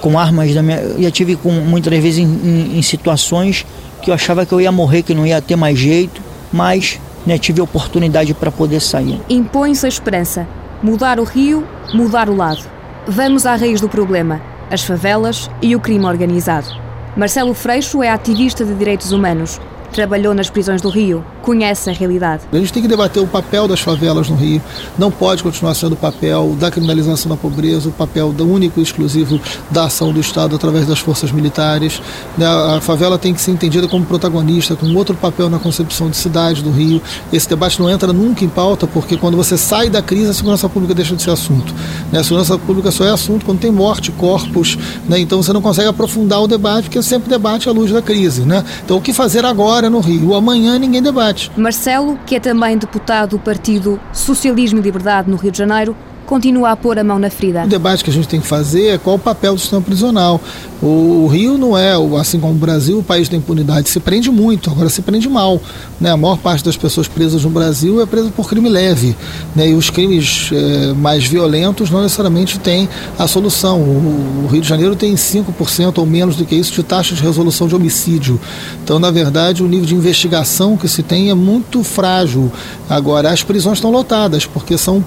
com 0.00 0.18
armas 0.18 0.52
da 0.52 0.62
minha, 0.62 0.80
já 0.98 1.10
tive 1.10 1.36
com 1.36 1.50
muitas 1.50 1.92
vezes 1.98 2.18
em, 2.18 2.26
em, 2.26 2.78
em, 2.78 2.82
situações 2.82 3.64
que 4.02 4.10
eu 4.10 4.14
achava 4.14 4.44
que 4.44 4.52
eu 4.52 4.60
ia 4.60 4.70
morrer, 4.70 5.02
que 5.02 5.14
não 5.14 5.26
ia 5.26 5.40
ter 5.40 5.56
mais 5.56 5.78
jeito, 5.78 6.20
mas 6.52 7.00
né, 7.24 7.38
tive 7.38 7.60
oportunidade 7.60 8.34
para 8.34 8.52
poder 8.52 8.80
sair. 8.80 9.20
Impõe-se 9.28 9.86
a 9.86 9.88
esperança, 9.88 10.46
mudar 10.82 11.18
o 11.18 11.24
Rio, 11.24 11.66
mudar 11.94 12.28
o 12.28 12.36
lado. 12.36 12.62
Vamos 13.06 13.46
à 13.46 13.56
raiz 13.56 13.80
do 13.80 13.88
problema: 13.88 14.40
as 14.70 14.82
favelas 14.82 15.50
e 15.62 15.74
o 15.74 15.80
crime 15.80 16.04
organizado. 16.04 16.85
Marcelo 17.16 17.54
Freixo 17.54 18.02
é 18.02 18.10
ativista 18.10 18.62
de 18.62 18.74
direitos 18.74 19.10
humanos. 19.10 19.58
Trabalhou 19.96 20.34
nas 20.34 20.50
prisões 20.50 20.82
do 20.82 20.90
Rio, 20.90 21.24
conhece 21.40 21.88
a 21.88 21.92
realidade. 21.94 22.42
A 22.52 22.56
gente 22.58 22.70
tem 22.70 22.82
que 22.82 22.88
debater 22.88 23.22
o 23.22 23.26
papel 23.26 23.66
das 23.66 23.80
favelas 23.80 24.28
no 24.28 24.36
Rio. 24.36 24.60
Não 24.98 25.10
pode 25.10 25.42
continuar 25.42 25.72
sendo 25.72 25.94
o 25.94 25.96
papel 25.96 26.54
da 26.60 26.70
criminalização 26.70 27.30
da 27.30 27.36
pobreza, 27.36 27.88
o 27.88 27.92
papel 27.92 28.30
do 28.30 28.46
único 28.46 28.78
e 28.78 28.82
exclusivo 28.82 29.40
da 29.70 29.84
ação 29.84 30.12
do 30.12 30.20
Estado 30.20 30.54
através 30.54 30.86
das 30.86 30.98
forças 30.98 31.32
militares. 31.32 32.02
Né, 32.36 32.44
a 32.46 32.78
favela 32.82 33.16
tem 33.16 33.32
que 33.32 33.40
ser 33.40 33.52
entendida 33.52 33.88
como 33.88 34.04
protagonista, 34.04 34.76
com 34.76 34.94
outro 34.94 35.16
papel 35.16 35.48
na 35.48 35.58
concepção 35.58 36.10
de 36.10 36.16
cidade 36.18 36.62
do 36.62 36.70
Rio. 36.70 37.00
Esse 37.32 37.48
debate 37.48 37.80
não 37.80 37.88
entra 37.88 38.12
nunca 38.12 38.44
em 38.44 38.50
pauta, 38.50 38.86
porque 38.86 39.16
quando 39.16 39.34
você 39.34 39.56
sai 39.56 39.88
da 39.88 40.02
crise, 40.02 40.28
a 40.28 40.34
segurança 40.34 40.68
pública 40.68 40.94
deixa 40.94 41.16
de 41.16 41.22
ser 41.22 41.30
assunto. 41.30 41.74
Né, 42.12 42.18
a 42.18 42.22
segurança 42.22 42.58
pública 42.58 42.90
só 42.90 43.02
é 43.02 43.12
assunto 43.12 43.46
quando 43.46 43.60
tem 43.60 43.70
morte, 43.70 44.12
corpos. 44.12 44.76
Né, 45.08 45.20
então 45.20 45.42
você 45.42 45.54
não 45.54 45.62
consegue 45.62 45.88
aprofundar 45.88 46.42
o 46.42 46.46
debate, 46.46 46.82
porque 46.82 47.02
sempre 47.02 47.30
debate 47.30 47.66
à 47.66 47.72
luz 47.72 47.90
da 47.90 48.02
crise. 48.02 48.44
Então 48.84 48.98
o 48.98 49.00
que 49.00 49.14
fazer 49.14 49.42
agora? 49.46 49.85
No 49.90 50.00
Rio. 50.00 50.34
Amanhã 50.34 50.78
ninguém 50.78 51.02
debate. 51.02 51.50
Marcelo, 51.56 52.18
que 52.26 52.36
é 52.36 52.40
também 52.40 52.76
deputado 52.76 53.30
do 53.30 53.38
Partido 53.38 54.00
Socialismo 54.12 54.78
e 54.78 54.82
Liberdade 54.82 55.30
no 55.30 55.36
Rio 55.36 55.50
de 55.50 55.58
Janeiro, 55.58 55.96
continua 56.26 56.72
a 56.72 56.76
pôr 56.76 56.98
a 56.98 57.04
mão 57.04 57.18
na 57.18 57.30
ferida. 57.30 57.64
O 57.64 57.68
debate 57.68 58.04
que 58.04 58.10
a 58.10 58.12
gente 58.12 58.28
tem 58.28 58.40
que 58.40 58.46
fazer 58.46 58.88
é 58.88 58.98
qual 58.98 59.16
o 59.16 59.18
papel 59.18 59.54
do 59.54 59.60
sistema 59.60 59.80
prisional. 59.80 60.40
O 60.82 61.26
Rio 61.28 61.56
não 61.56 61.76
é, 61.76 61.92
assim 62.20 62.38
como 62.38 62.52
o 62.52 62.56
Brasil, 62.56 62.98
o 62.98 63.02
país 63.02 63.28
da 63.28 63.36
impunidade. 63.36 63.88
Se 63.88 63.98
prende 63.98 64.30
muito, 64.30 64.70
agora 64.70 64.90
se 64.90 65.00
prende 65.00 65.28
mal. 65.28 65.60
Né? 65.98 66.10
A 66.10 66.16
maior 66.16 66.36
parte 66.36 66.62
das 66.62 66.76
pessoas 66.76 67.08
presas 67.08 67.44
no 67.44 67.50
Brasil 67.50 68.02
é 68.02 68.06
presa 68.06 68.30
por 68.30 68.46
crime 68.48 68.68
leve. 68.68 69.16
Né? 69.54 69.70
E 69.70 69.74
os 69.74 69.88
crimes 69.88 70.50
é, 70.52 70.92
mais 70.92 71.24
violentos 71.24 71.90
não 71.90 72.02
necessariamente 72.02 72.58
têm 72.58 72.88
a 73.18 73.26
solução. 73.26 73.80
O, 73.80 74.48
Rio 74.50 74.60
de 74.60 74.68
Janeiro 74.68 74.94
tem 74.94 75.14
5% 75.14 75.98
ou 75.98 76.06
menos 76.06 76.36
do 76.36 76.44
que 76.44 76.54
isso 76.54 76.72
de 76.72 76.82
taxa 76.82 77.14
de 77.14 77.22
resolução 77.22 77.66
de 77.66 77.74
homicídio. 77.74 78.38
Então, 78.84 78.98
na 78.98 79.10
verdade, 79.10 79.62
o 79.62 79.66
nível 79.66 79.86
de 79.86 79.94
investigação 79.94 80.76
que 80.76 80.88
se 80.88 81.02
tem 81.02 81.30
é 81.30 81.34
muito 81.34 81.82
frágil. 81.82 82.52
Agora, 82.88 83.30
as 83.30 83.42
prisões 83.42 83.78
estão 83.78 83.90
lotadas, 83.90 84.44
porque 84.44 84.76
são 84.76 85.02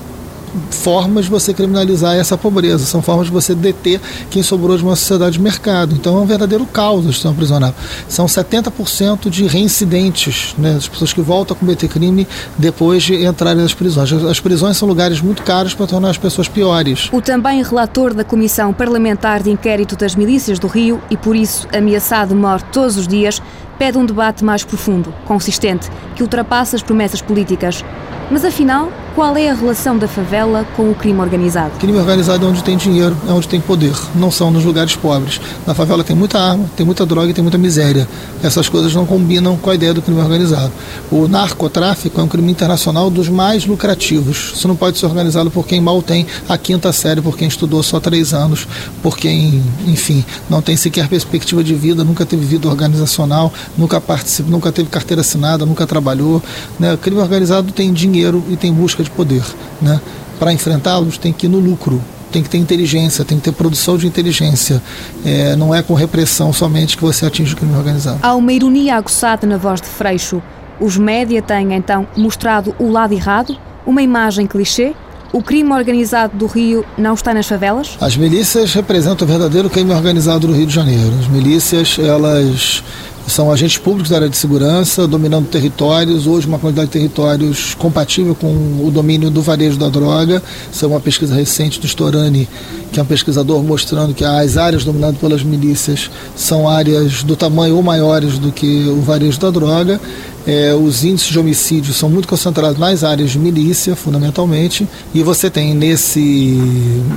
formas 0.70 1.26
de 1.26 1.32
você 1.32 1.54
criminalizar 1.54 2.16
essa 2.16 2.38
pobreza, 2.38 2.86
são 2.86 3.02
formas 3.02 3.28
de 3.28 3.34
você 3.34 3.54
deter 3.56 4.00
quem 4.30 4.44
sobrou 4.44 4.78
de 4.78 4.84
uma 4.84 4.96
sociedade 4.96 5.34
de 5.34 5.42
mercado. 5.42 5.96
Então 5.96 6.18
é 6.18 6.22
um 6.22 6.26
verdadeiro 6.26 6.66
caos 6.66 7.06
a 7.06 7.12
gestão 7.12 7.34
prisional. 7.34 7.74
São 8.08 8.26
70% 8.26 9.30
de 9.30 9.48
reincidentes, 9.48 10.56
né, 10.58 10.76
as 10.76 10.88
pessoas 10.88 11.14
que 11.14 11.22
voltam 11.22 11.56
a 11.56 11.60
cometer 11.60 11.88
crime 11.88 12.28
depois 12.58 13.04
de 13.04 13.26
entrarem 13.26 13.62
nas 13.62 13.74
prisões. 13.74 14.12
As 14.12 14.40
prisões 14.40 14.78
são 14.78 14.88
lugares 14.88 15.22
muito 15.22 15.44
caros 15.44 15.74
para 15.74 15.88
tornar 15.88 16.10
as 16.10 16.18
pessoas 16.18 16.48
piores. 16.48 17.10
O 17.12 17.22
também 17.22 17.64
relator 17.64 18.14
da 18.14 18.24
Comissão 18.24 18.74
Parlamentar 18.74 19.44
de 19.44 19.50
Inquérito 19.50 19.96
das 19.96 20.16
Milícias 20.16 20.60
do 20.60 20.68
Rio 20.68 21.02
e 21.10 21.18
por 21.18 21.36
isso 21.36 21.68
ameaçado 21.74 22.36
morte 22.36 22.66
todos 22.72 22.98
os 22.98 23.08
dias, 23.08 23.42
pede 23.78 23.98
um 23.98 24.06
debate 24.06 24.44
mais 24.44 24.64
profundo, 24.64 25.14
consistente, 25.26 25.90
que 26.16 26.22
ultrapasse 26.22 26.76
as 26.76 26.84
promessas 26.84 27.22
políticas. 27.22 27.84
Mas 28.32 28.46
afinal, 28.46 28.92
qual 29.16 29.36
é 29.36 29.50
a 29.50 29.56
relação 29.56 29.98
da 29.98 30.08
favela 30.08 30.64
com 30.78 30.92
o 30.92 30.94
crime 30.94 31.20
organizado? 31.20 31.76
O 31.76 31.80
crime 31.80 31.98
organizado 31.98 32.46
é 32.46 32.50
onde 32.50 32.64
tem 32.64 32.78
dinheiro, 32.78 33.18
é 33.28 33.32
onde 33.32 33.48
tem 33.48 33.60
poder, 33.60 33.96
não 34.14 34.30
são 34.30 34.52
nos 34.52 34.64
lugares 34.64 34.96
pobres. 34.96 35.42
Na 35.66 35.74
favela 35.74 36.04
tem 36.04 36.16
muita 36.16 36.40
arma, 36.40 36.70
tem 36.78 36.86
muita 36.86 37.08
droga 37.08 37.32
e 37.32 37.34
tem 37.34 37.42
muita 37.42 37.58
miséria. 37.58 38.08
Essas 38.44 38.70
coisas 38.70 38.94
não 38.94 39.04
combinam 39.04 39.58
com 39.58 39.72
a 39.72 39.76
ideia 39.76 39.96
do 39.96 40.02
crime 40.02 40.22
organizado. 40.22 40.72
O 41.12 41.28
narcotráfico 41.28 42.22
é 42.22 42.24
um 42.24 42.28
crime 42.28 42.52
internacional 42.52 43.10
dos 43.10 43.28
mais 43.30 43.66
lucrativos. 43.66 44.54
Isso 44.54 44.68
não 44.68 44.76
pode 44.76 45.00
ser 45.00 45.08
organizado 45.08 45.50
por 45.50 45.66
quem 45.66 45.82
mal 45.82 46.00
tem 46.04 46.28
a 46.48 46.56
quinta 46.56 46.94
série, 46.94 47.20
por 47.20 47.36
quem 47.36 47.48
estudou 47.48 47.82
só 47.82 48.00
três 48.00 48.32
anos, 48.32 48.68
por 49.02 49.18
quem, 49.18 49.64
enfim, 49.88 50.24
não 50.48 50.62
tem 50.62 50.78
sequer 50.78 51.08
perspectiva 51.08 51.64
de 51.64 51.74
vida, 51.74 52.04
nunca 52.04 52.28
teve 52.28 52.46
vida 52.46 52.68
organizacional, 52.68 53.52
nunca 53.76 54.00
participou, 54.00 54.52
nunca 54.52 54.72
teve 54.72 54.88
carteira 54.88 55.22
assinada, 55.22 55.66
nunca 55.66 55.88
trabalhou. 55.88 56.44
Né? 56.80 56.94
O 56.94 56.98
crime 56.98 57.20
organizado 57.20 57.72
tem 57.72 57.92
dinheiro 57.92 58.19
dinheiro 58.20 58.44
e 58.50 58.58
tem 58.58 58.74
busca 58.74 59.04
de 59.04 59.10
poder. 59.10 59.44
Né? 59.82 60.00
Para 60.38 60.52
enfrentá-los, 60.54 61.18
tem 61.18 61.32
que 61.32 61.46
ir 61.46 61.50
no 61.50 61.60
lucro, 61.60 62.02
tem 62.32 62.44
que 62.44 62.50
ter 62.50 62.58
inteligência, 62.58 63.26
tem 63.26 63.38
que 63.38 63.44
ter 63.46 63.52
produção 63.52 63.98
de 63.98 64.08
inteligência. 64.08 64.82
É, 65.26 65.56
não 65.56 65.74
é 65.74 65.82
com 65.82 65.94
repressão 65.94 66.52
somente 66.54 66.98
que 66.98 67.04
você 67.04 67.26
atinge 67.26 67.54
o 67.54 67.58
crime 67.58 67.76
organizado. 67.76 68.20
Há 68.22 68.36
uma 68.36 68.52
ironia 68.52 68.96
aguçada 68.96 69.48
na 69.48 69.58
voz 69.58 69.82
de 69.82 69.88
Freixo. 69.88 70.42
Os 70.80 70.98
média 70.98 71.42
têm 71.42 71.74
então 71.74 72.08
mostrado 72.16 72.74
o 72.80 72.90
lado 72.90 73.14
errado, 73.14 73.58
uma 73.86 74.02
imagem 74.02 74.48
clichê. 74.48 74.94
O 75.32 75.44
crime 75.44 75.72
organizado 75.72 76.36
do 76.36 76.48
Rio 76.48 76.84
não 76.98 77.14
está 77.14 77.34
nas 77.36 77.46
favelas? 77.46 77.98
As 78.02 78.18
milícias 78.18 78.74
representam 78.74 79.28
o 79.28 79.30
verdadeiro 79.30 79.70
crime 79.70 79.92
organizado 79.92 80.48
do 80.48 80.54
Rio 80.54 80.66
de 80.66 80.74
Janeiro. 80.74 81.14
As 81.20 81.28
milícias, 81.28 82.00
elas 82.00 82.84
são 83.30 83.52
agentes 83.52 83.78
públicos 83.78 84.10
da 84.10 84.18
área 84.18 84.30
de 84.30 84.36
segurança, 84.36 85.08
dominando 85.08 85.48
territórios, 85.48 86.26
hoje 86.26 86.48
uma 86.48 86.58
quantidade 86.58 86.88
de 86.88 86.94
territórios 86.94 87.76
compatível 87.76 88.36
com 88.36 88.48
o 88.84 88.92
domínio 88.92 89.30
do 89.30 89.42
varejo 89.42 89.78
da 89.78 89.88
droga. 89.88 90.42
Isso 90.72 90.84
é 90.84 90.88
uma 90.88 91.00
pesquisa 91.00 91.36
recente 91.36 91.80
do 91.80 91.86
Storani, 91.86 92.48
que 92.92 93.00
é 93.00 93.04
um 93.04 93.06
pesquisador 93.06 93.64
mostrando 93.64 94.14
que 94.14 94.26
as 94.26 94.58
áreas 94.58 94.84
dominadas 94.84 95.18
pelas 95.20 95.44
milícias 95.44 96.10
são 96.36 96.68
áreas 96.68 97.24
do 97.24 97.36
tamanho 97.36 97.76
ou 97.76 97.84
maiores 97.84 98.40
do 98.40 98.52
que 98.52 98.88
o 98.90 99.02
varejo 99.02 99.40
da 99.40 99.52
droga. 99.52 100.00
É, 100.48 100.74
os 100.74 101.04
índices 101.04 101.30
de 101.30 101.38
homicídio 101.38 101.94
são 101.94 102.10
muito 102.10 102.28
concentrados 102.28 102.80
nas 102.80 103.04
áreas 103.04 103.30
de 103.30 103.38
milícia, 103.38 103.96
fundamentalmente, 103.96 104.88
e 105.14 105.22
você 105.22 105.48
tem 105.48 105.76
nesse, 105.76 106.58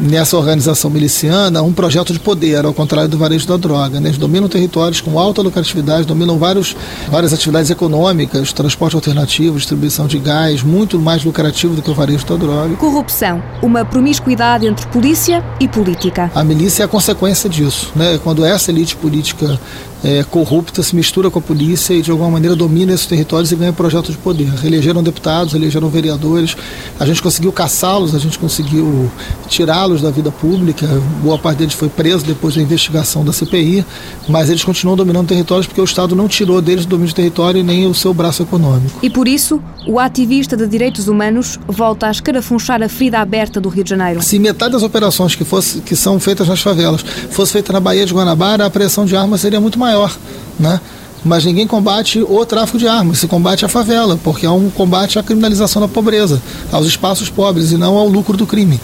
nessa 0.03 0.37
organização 0.37 0.91
miliciana 0.91 1.63
um 1.63 1.73
projeto 1.73 2.13
de 2.13 2.19
poder, 2.19 2.65
ao 2.67 2.75
contrário 2.75 3.09
do 3.09 3.17
varejo 3.17 3.47
da 3.47 3.57
droga. 3.57 4.01
Né? 4.01 4.09
Eles 4.09 4.19
dominam 4.19 4.49
territórios 4.49 5.01
com 5.01 5.19
alta 5.19 5.41
lucratividade, 5.41 6.02
dominam 6.07 6.39
vários, 6.39 6.77
várias 7.09 7.33
atividades 7.33 7.71
econômicas, 7.71 8.53
transporte 8.53 8.95
alternativo, 8.95 9.57
distribuição 9.57 10.07
de 10.07 10.19
gás, 10.19 10.63
muito 10.63 10.99
mais 10.99 11.25
lucrativo 11.25 11.75
do 11.75 11.83
que 11.83 11.91
o 11.91 11.95
varejo 11.95 12.27
da 12.27 12.37
droga. 12.37 12.77
Corrupção, 12.77 13.43
uma 13.63 13.85
promiscuidade 13.85 14.67
entre 14.67 14.87
polícia 14.87 15.45
e 15.61 15.69
política. 15.69 16.31
A 16.35 16.45
milícia 16.45 16.83
é 16.83 16.87
a 16.87 16.89
consequência 16.89 17.49
disso. 17.49 17.93
Né? 17.95 18.19
Quando 18.23 18.45
essa 18.45 18.71
elite 18.71 18.97
política 18.97 19.59
é, 20.03 20.25
corrupta 20.25 20.83
se 20.83 20.95
mistura 20.97 21.31
com 21.31 21.39
a 21.39 21.43
polícia 21.43 21.95
e 21.95 22.03
de 22.03 22.11
alguma 22.11 22.31
maneira 22.31 22.57
domina 22.57 22.93
esses 22.93 23.07
territórios 23.07 23.53
e 23.53 23.57
ganha 23.57 23.73
projeto 23.73 24.11
de 24.11 24.19
poder. 24.19 24.53
Elegeram 24.65 25.03
deputados, 25.03 25.55
elegeram 25.55 25.89
vereadores, 25.89 26.57
a 26.99 27.07
gente 27.07 27.23
conseguiu 27.23 27.53
caçá-los, 27.53 28.15
a 28.15 28.19
gente 28.19 28.39
conseguiu 28.39 29.11
tirá-los 29.49 30.03
da 30.03 30.11
vida 30.11 30.31
pública, 30.31 30.87
boa 31.23 31.39
parte 31.39 31.59
deles 31.59 31.75
foi 31.75 31.89
preso 31.89 32.25
depois 32.25 32.55
da 32.55 32.63
investigação 32.63 33.25
da 33.25 33.33
CPI, 33.33 33.85
mas 34.29 34.51
eles 34.51 34.65
continuam 34.65 34.97
dominando 34.97 35.29
territórios 35.29 35.67
porque 35.67 35.81
o 35.81 35.85
Estado 35.85 36.17
não 36.17 36.29
tirou 36.29 36.61
deles 36.61 36.85
o 36.85 36.89
domínio 36.89 37.13
do 37.13 37.17
território 37.17 37.61
e 37.61 37.63
nem 37.63 37.87
o 37.87 37.95
seu 37.95 38.13
braço 38.13 38.43
econômico. 38.43 38.99
E 39.03 39.11
por 39.11 39.29
isso, 39.29 39.63
o 39.87 39.99
ativista 39.99 40.57
de 40.57 40.67
direitos 40.67 41.09
humanos 41.09 41.59
volta 41.67 42.09
a 42.09 42.11
escarafunchar 42.11 42.83
a 42.83 42.89
ferida 42.89 43.21
aberta 43.21 43.61
do 43.61 43.69
Rio 43.69 43.85
de 43.85 43.91
Janeiro. 43.91 44.23
Se 44.23 44.39
metade 44.39 44.73
das 44.73 44.83
operações 44.83 45.35
que, 45.35 45.45
fosse, 45.45 45.81
que 45.81 45.95
são 45.95 46.19
feitas 46.19 46.49
nas 46.49 46.61
favelas 46.61 47.03
fosse 47.31 47.53
feita 47.53 47.73
na 47.73 47.81
Baía 47.81 48.05
de 48.05 48.13
Guanabara, 48.13 48.67
a 48.67 48.71
pressão 48.71 49.05
de 49.05 49.17
armas 49.17 49.41
seria 49.41 49.61
muito 49.61 49.79
maior 49.79 49.92
maior, 49.93 50.11
né? 50.59 50.81
Mas 51.25 51.45
ninguém 51.45 51.67
combate 51.67 52.21
o 52.21 52.45
tráfico 52.45 52.79
de 52.79 52.89
armas, 52.89 53.19
se 53.19 53.29
combate 53.29 53.65
a 53.65 53.69
favela, 53.69 54.19
porque 54.25 54.45
é 54.45 54.51
um 54.51 54.69
combate 54.71 55.19
à 55.21 55.23
criminalização 55.23 55.81
da 55.81 55.87
pobreza, 55.87 56.43
aos 56.73 56.87
espaços 56.87 57.31
pobres 57.31 57.71
e 57.71 57.77
não 57.77 57.97
ao 57.97 58.09
lucro 58.09 58.37
do 58.37 58.45
crime. 58.45 58.81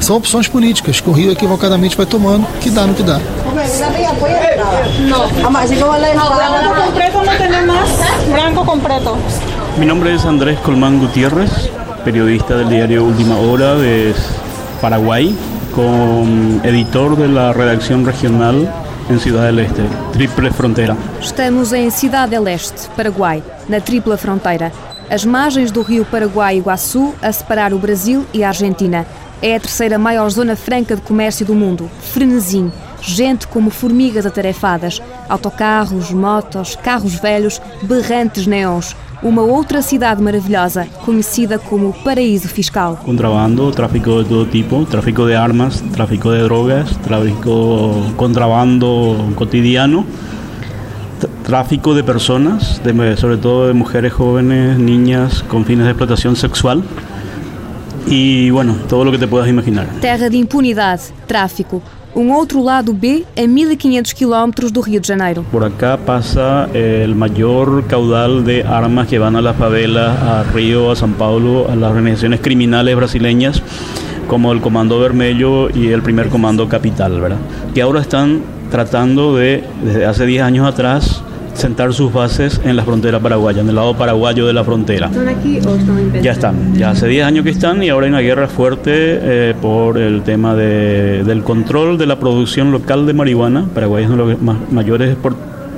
São 0.00 0.16
opções 0.16 0.48
políticas 0.48 1.00
que 1.00 1.08
o 1.08 1.12
Rio 1.12 1.30
equivocadamente 1.30 1.96
vai 1.96 2.06
tomando, 2.06 2.44
que 2.60 2.70
dá 2.70 2.86
no 2.86 2.94
que 2.94 3.04
dá. 3.04 3.20
Mi 9.78 9.86
nombre 9.86 10.14
es 10.14 10.24
Andrés 10.24 10.58
Colmán 10.60 10.98
Gutiérrez, 10.98 11.50
periodista 12.04 12.56
del 12.56 12.68
diario 12.68 13.04
Última 13.04 13.36
Hora 13.36 13.76
de 13.76 14.12
Paraguay, 14.80 15.36
con 15.74 16.60
editor 16.64 17.16
de 17.16 17.28
la 17.28 17.52
redacción 17.52 18.04
regional 18.04 18.85
em 19.08 19.18
Cidade 19.18 19.54
del 19.54 19.64
Este, 19.64 19.82
Triple 20.12 20.50
Fronteira. 20.50 20.96
Estamos 21.20 21.72
em 21.72 21.90
Cidade 21.90 22.30
del 22.30 22.48
Este, 22.48 22.88
Paraguai, 22.90 23.42
na 23.68 23.80
tripla 23.80 24.16
fronteira. 24.16 24.72
As 25.08 25.24
margens 25.24 25.70
do 25.70 25.82
rio 25.82 26.04
Paraguai-Iguaçu 26.04 27.14
a 27.22 27.30
separar 27.30 27.72
o 27.72 27.78
Brasil 27.78 28.26
e 28.34 28.42
a 28.42 28.48
Argentina. 28.48 29.06
É 29.40 29.54
a 29.54 29.60
terceira 29.60 29.96
maior 29.98 30.28
zona 30.30 30.56
franca 30.56 30.96
de 30.96 31.02
comércio 31.02 31.46
do 31.46 31.54
mundo. 31.54 31.88
Frenesim. 32.00 32.72
Gente 33.00 33.46
como 33.46 33.70
formigas 33.70 34.26
atarefadas. 34.26 35.02
Autocarros, 35.28 36.10
motos, 36.10 36.76
carros 36.76 37.20
velhos, 37.20 37.60
berrantes 37.82 38.46
neons 38.46 38.96
uma 39.22 39.42
outra 39.42 39.80
cidade 39.80 40.22
maravilhosa, 40.22 40.86
conhecida 41.04 41.58
como 41.58 41.92
Paraíso 42.04 42.48
Fiscal. 42.48 43.00
Contrabando, 43.04 43.70
tráfico 43.72 44.22
de 44.22 44.28
todo 44.28 44.46
tipo, 44.46 44.84
tráfico 44.84 45.26
de 45.26 45.34
armas, 45.34 45.82
tráfico 45.92 46.30
de 46.30 46.42
drogas, 46.42 46.96
tráfico, 46.98 48.12
contrabando 48.16 49.32
cotidiano, 49.34 50.04
tráfico 51.44 51.94
de 51.94 52.04
personas, 52.04 52.80
de, 52.84 53.16
sobre 53.16 53.38
todo 53.38 53.68
de 53.68 53.72
mujeres 53.72 54.12
jóvenes, 54.12 54.78
niñas, 54.78 55.42
con 55.44 55.64
fines 55.64 55.84
de 55.84 55.92
explotación 55.92 56.36
sexual. 56.36 56.82
E, 58.08 58.50
bueno, 58.52 58.76
todo 58.88 59.08
o 59.08 59.10
que 59.10 59.18
te 59.18 59.26
puedas 59.26 59.48
imaginar. 59.48 59.88
Terra 60.00 60.28
de 60.28 60.36
impunidade, 60.36 61.02
tráfico, 61.26 61.82
um 62.16 62.32
outro 62.32 62.62
lado 62.62 62.94
B 62.94 63.24
a 63.36 63.46
1500 63.46 64.14
quilómetros 64.14 64.72
do 64.72 64.80
Rio 64.80 65.00
de 65.00 65.06
Janeiro. 65.06 65.44
Por 65.52 65.62
acá 65.62 65.98
passa 65.98 66.68
o 66.72 67.14
maior 67.14 67.82
caudal 67.82 68.40
de 68.40 68.62
armas 68.62 69.06
que 69.06 69.18
vão 69.18 69.36
a 69.36 69.40
las 69.40 69.56
favelas, 69.56 70.16
a 70.22 70.44
Rio, 70.54 70.90
a 70.90 70.94
São 70.94 71.12
Paulo, 71.12 71.66
a 71.70 71.76
las 71.76 71.90
organizaciones 71.90 72.40
criminales 72.40 72.96
brasileñas 72.96 73.62
como 74.26 74.50
el 74.52 74.60
Comando 74.60 74.98
Vermelho 74.98 75.68
y 75.70 75.88
el 75.88 76.02
primer 76.02 76.28
Comando 76.30 76.68
Capital, 76.68 77.20
¿verdad? 77.20 77.38
Que 77.74 77.82
ahora 77.82 78.00
están 78.00 78.40
tratando 78.70 79.36
de, 79.36 79.62
desde 79.84 80.06
hace 80.06 80.26
10 80.26 80.42
años 80.42 80.66
atrás, 80.66 81.22
sentar 81.56 81.92
sus 81.92 82.12
bases 82.12 82.60
en 82.64 82.76
la 82.76 82.84
frontera 82.84 83.18
paraguaya, 83.20 83.60
en 83.60 83.68
el 83.68 83.74
lado 83.74 83.96
paraguayo 83.96 84.46
de 84.46 84.52
la 84.52 84.64
frontera. 84.64 85.06
¿Están 85.06 85.28
aquí 85.28 85.58
o 85.58 85.74
están 85.74 85.98
en 85.98 86.22
Ya 86.22 86.32
están, 86.32 86.74
ya 86.74 86.90
hace 86.90 87.08
10 87.08 87.24
años 87.24 87.44
que 87.44 87.50
están 87.50 87.82
y 87.82 87.88
ahora 87.88 88.06
hay 88.06 88.10
una 88.10 88.20
guerra 88.20 88.48
fuerte 88.48 88.92
eh, 88.94 89.54
por 89.60 89.98
el 89.98 90.22
tema 90.22 90.54
de, 90.54 91.24
del 91.24 91.42
control 91.42 91.98
de 91.98 92.06
la 92.06 92.18
producción 92.18 92.72
local 92.72 93.06
de 93.06 93.12
marihuana. 93.12 93.66
Paraguay 93.74 94.04
es 94.04 94.10
uno 94.10 94.26
de 94.26 94.32
los 94.34 94.42
más 94.42 94.56
mayores 94.70 95.16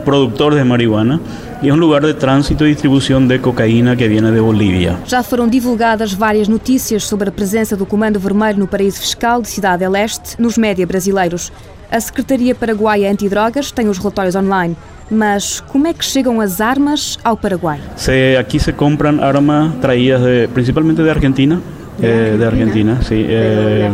productores 0.04 0.58
de 0.58 0.64
marihuana 0.64 1.20
e 1.60 1.68
é 1.68 1.74
um 1.74 1.76
lugar 1.76 2.02
de 2.02 2.14
trânsito 2.14 2.64
e 2.64 2.72
distribuição 2.72 3.26
de 3.26 3.38
cocaína 3.38 3.96
que 3.96 4.06
vem 4.08 4.22
de 4.22 4.40
Bolívia. 4.40 4.98
Já 5.04 5.22
foram 5.22 5.48
divulgadas 5.48 6.12
várias 6.12 6.46
notícias 6.46 7.04
sobre 7.04 7.28
a 7.28 7.32
presença 7.32 7.76
do 7.76 7.84
Comando 7.84 8.20
Vermelho 8.20 8.60
no 8.60 8.68
paraíso 8.68 9.00
fiscal 9.00 9.42
de 9.42 9.48
Cidade 9.48 9.84
del 9.84 9.96
Este 9.96 10.40
nos 10.40 10.56
média 10.56 10.86
brasileiros. 10.86 11.52
A 11.90 12.00
Secretaria 12.00 12.54
Paraguaia 12.54 13.10
Antidrogas 13.10 13.72
tem 13.72 13.88
os 13.88 13.98
relatórios 13.98 14.36
online. 14.36 14.76
Mas 15.10 15.60
como 15.60 15.86
é 15.86 15.94
que 15.94 16.04
chegam 16.04 16.40
as 16.40 16.60
armas 16.60 17.18
ao 17.24 17.36
Paraguai? 17.36 17.80
Se, 17.96 18.36
aqui 18.36 18.58
se 18.58 18.72
compram 18.72 19.22
armas 19.22 19.74
traídas 19.80 20.22
de, 20.22 20.48
principalmente 20.48 21.02
de 21.02 21.10
Argentina, 21.10 21.60
Eh, 22.00 22.36
de 22.38 22.46
Argentina, 22.46 23.00
sí. 23.02 23.24
Eh, 23.26 23.90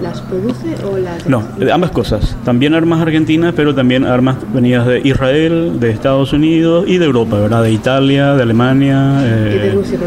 ¿Las 0.00 0.20
produce 0.22 0.74
o 0.84 0.96
las.? 0.96 1.26
No, 1.26 1.46
ambas 1.70 1.90
cosas. 1.90 2.34
También 2.44 2.72
armas 2.72 3.00
argentinas, 3.02 3.52
pero 3.54 3.74
también 3.74 4.04
armas 4.04 4.36
venidas 4.54 4.86
de 4.86 5.00
Israel, 5.04 5.78
de 5.78 5.90
Estados 5.90 6.32
Unidos 6.32 6.84
y 6.88 6.96
de 6.96 7.04
Europa, 7.04 7.38
¿verdad? 7.38 7.62
De 7.62 7.72
Italia, 7.72 8.34
de 8.34 8.42
Alemania. 8.42 9.18
Eh, 9.22 9.54
y 9.54 9.58
de 9.58 9.72
Rusia 9.72 9.98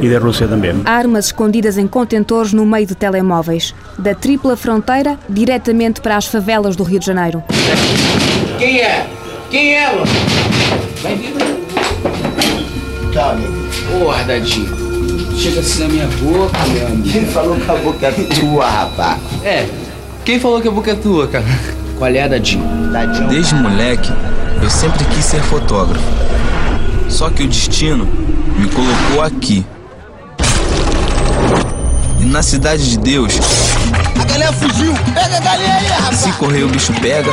Y 0.00 0.06
de 0.08 0.18
Rusia 0.18 0.46
también. 0.46 0.82
Armas 0.86 1.26
escondidas 1.26 1.76
em 1.76 1.86
contentores 1.86 2.54
no 2.54 2.64
meio 2.64 2.86
de 2.86 2.94
telemóveis. 2.94 3.74
Da 3.98 4.14
tripla 4.14 4.56
fronteira, 4.56 5.18
diretamente 5.28 6.00
para 6.00 6.16
as 6.16 6.26
favelas 6.26 6.74
do 6.74 6.84
Rio 6.84 7.00
de 7.00 7.06
Janeiro. 7.06 7.42
Quem 8.58 8.80
é? 8.80 9.06
Quem 9.54 9.72
é, 9.72 9.86
mano? 9.86 10.04
Vai 11.00 11.14
vir. 11.14 11.32
Tá, 13.14 13.30
amigo. 13.30 13.54
Ô, 14.02 14.10
Ardadinho. 14.10 14.66
Chega 15.38 15.60
assim 15.60 15.82
na 15.84 15.88
minha 15.90 16.08
boca, 16.08 16.58
meu 16.70 16.86
amigo. 16.88 17.08
Quem 17.08 17.24
falou 17.26 17.56
que 17.60 17.70
a 17.70 17.74
boca 17.76 18.06
é 18.06 18.10
tua, 18.10 18.68
rapaz? 18.68 19.20
É, 19.44 19.68
quem 20.24 20.40
falou 20.40 20.60
que 20.60 20.66
a 20.66 20.72
boca 20.72 20.90
é 20.90 20.96
tua, 20.96 21.28
cara? 21.28 21.44
Qual 21.96 22.10
é, 22.10 22.28
Dadinho? 22.28 22.64
Dadinho 22.90 23.28
Desde 23.28 23.54
moleque, 23.54 24.12
eu 24.60 24.68
sempre 24.68 25.04
quis 25.04 25.24
ser 25.24 25.40
fotógrafo. 25.42 26.02
Só 27.08 27.30
que 27.30 27.44
o 27.44 27.46
destino 27.46 28.08
me 28.58 28.68
colocou 28.70 29.22
aqui. 29.22 29.64
E 32.20 32.24
na 32.24 32.42
Cidade 32.42 32.90
de 32.90 32.98
Deus, 32.98 33.38
galinha 34.34 34.52
fugiu. 34.52 34.92
Pega 35.14 35.36
a 35.36 35.40
galinha 35.40 35.74
aí, 35.76 35.86
rapaz. 35.86 36.16
Se 36.16 36.32
correr, 36.32 36.64
o 36.64 36.68
bicho 36.68 36.92
pega. 37.00 37.30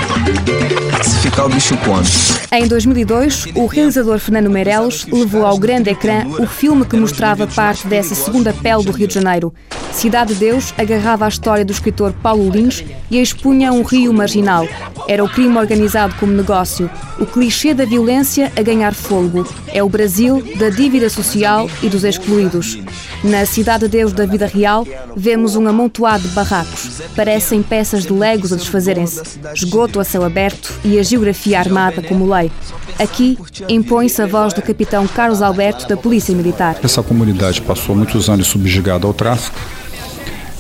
Se 1.03 1.17
ficar, 1.17 1.45
o 1.45 1.49
bicho 1.49 1.75
come. 1.77 2.05
Em 2.51 2.67
2002, 2.67 3.47
o 3.55 3.65
realizador 3.65 4.19
Fernando 4.19 4.49
Meirelles 4.49 5.05
levou 5.07 5.45
ao 5.45 5.57
grande 5.57 5.89
ecrã 5.89 6.25
o 6.27 6.45
filme 6.45 6.85
que 6.85 6.95
mostrava 6.95 7.47
parte 7.47 7.87
dessa 7.87 8.13
segunda 8.13 8.53
pele 8.53 8.83
do 8.83 8.91
Rio 8.91 9.07
de 9.07 9.15
Janeiro. 9.15 9.53
Cidade 9.91 10.33
de 10.33 10.39
Deus 10.39 10.73
agarrava 10.77 11.25
a 11.25 11.29
história 11.29 11.65
do 11.65 11.71
escritor 11.71 12.13
Paulo 12.13 12.49
Lins 12.49 12.83
e 13.09 13.19
expunha 13.19 13.71
um 13.71 13.83
rio 13.83 14.13
marginal. 14.13 14.65
Era 15.07 15.23
o 15.23 15.29
crime 15.29 15.57
organizado 15.57 16.15
como 16.15 16.31
negócio, 16.31 16.89
o 17.19 17.25
clichê 17.25 17.73
da 17.73 17.85
violência 17.85 18.51
a 18.55 18.61
ganhar 18.61 18.93
fôlego. 18.93 19.45
É 19.67 19.83
o 19.83 19.89
Brasil 19.89 20.41
da 20.57 20.69
dívida 20.69 21.09
social 21.09 21.69
e 21.83 21.89
dos 21.89 22.03
excluídos. 22.03 22.79
Na 23.23 23.45
Cidade 23.45 23.85
de 23.85 23.89
Deus 23.89 24.13
da 24.13 24.25
vida 24.25 24.47
real, 24.47 24.87
vemos 25.15 25.55
um 25.55 25.67
amontoado 25.67 26.27
de 26.27 26.33
barracos. 26.33 27.01
Parecem 27.15 27.61
peças 27.61 28.03
de 28.03 28.13
legos 28.13 28.53
a 28.53 28.55
desfazerem-se. 28.55 29.21
Esgoto 29.53 29.99
a 29.99 30.03
céu 30.03 30.23
aberto 30.23 30.73
e 30.83 30.97
a 30.97 31.03
geografia 31.03 31.59
armada 31.59 32.01
como 32.01 32.31
lei. 32.33 32.51
Aqui 32.97 33.37
impõe-se 33.67 34.21
a 34.21 34.27
voz 34.27 34.53
do 34.53 34.61
capitão 34.61 35.07
Carlos 35.07 35.41
Alberto 35.41 35.87
da 35.87 35.97
Polícia 35.97 36.33
Militar. 36.33 36.77
Essa 36.83 37.03
comunidade 37.03 37.61
passou 37.61 37.95
muitos 37.95 38.29
anos 38.29 38.47
subjugada 38.47 39.05
ao 39.05 39.13
tráfico 39.13 39.59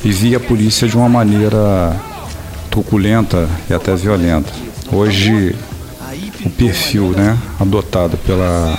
e 0.03 0.11
via 0.11 0.37
a 0.37 0.39
polícia 0.39 0.87
de 0.87 0.97
uma 0.97 1.07
maneira 1.07 1.95
truculenta 2.69 3.47
e 3.69 3.73
até 3.73 3.95
violenta. 3.95 4.51
Hoje, 4.91 5.55
o 6.45 6.49
perfil 6.49 7.11
né, 7.11 7.37
adotado 7.59 8.17
pela, 8.17 8.77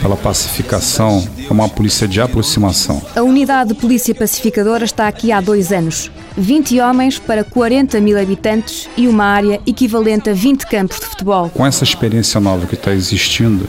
pela 0.00 0.16
pacificação 0.16 1.26
é 1.48 1.52
uma 1.52 1.68
polícia 1.68 2.06
de 2.06 2.20
aproximação. 2.20 3.02
A 3.14 3.22
unidade 3.22 3.72
de 3.72 3.80
polícia 3.80 4.14
pacificadora 4.14 4.84
está 4.84 5.08
aqui 5.08 5.32
há 5.32 5.40
dois 5.40 5.72
anos. 5.72 6.10
20 6.36 6.80
homens 6.80 7.18
para 7.18 7.42
40 7.42 7.98
mil 8.00 8.20
habitantes 8.20 8.88
e 8.96 9.08
uma 9.08 9.24
área 9.24 9.60
equivalente 9.66 10.28
a 10.28 10.34
20 10.34 10.66
campos 10.66 11.00
de 11.00 11.06
futebol. 11.06 11.48
Com 11.48 11.64
essa 11.64 11.82
experiência 11.82 12.38
nova 12.40 12.66
que 12.66 12.74
está 12.74 12.92
existindo, 12.92 13.66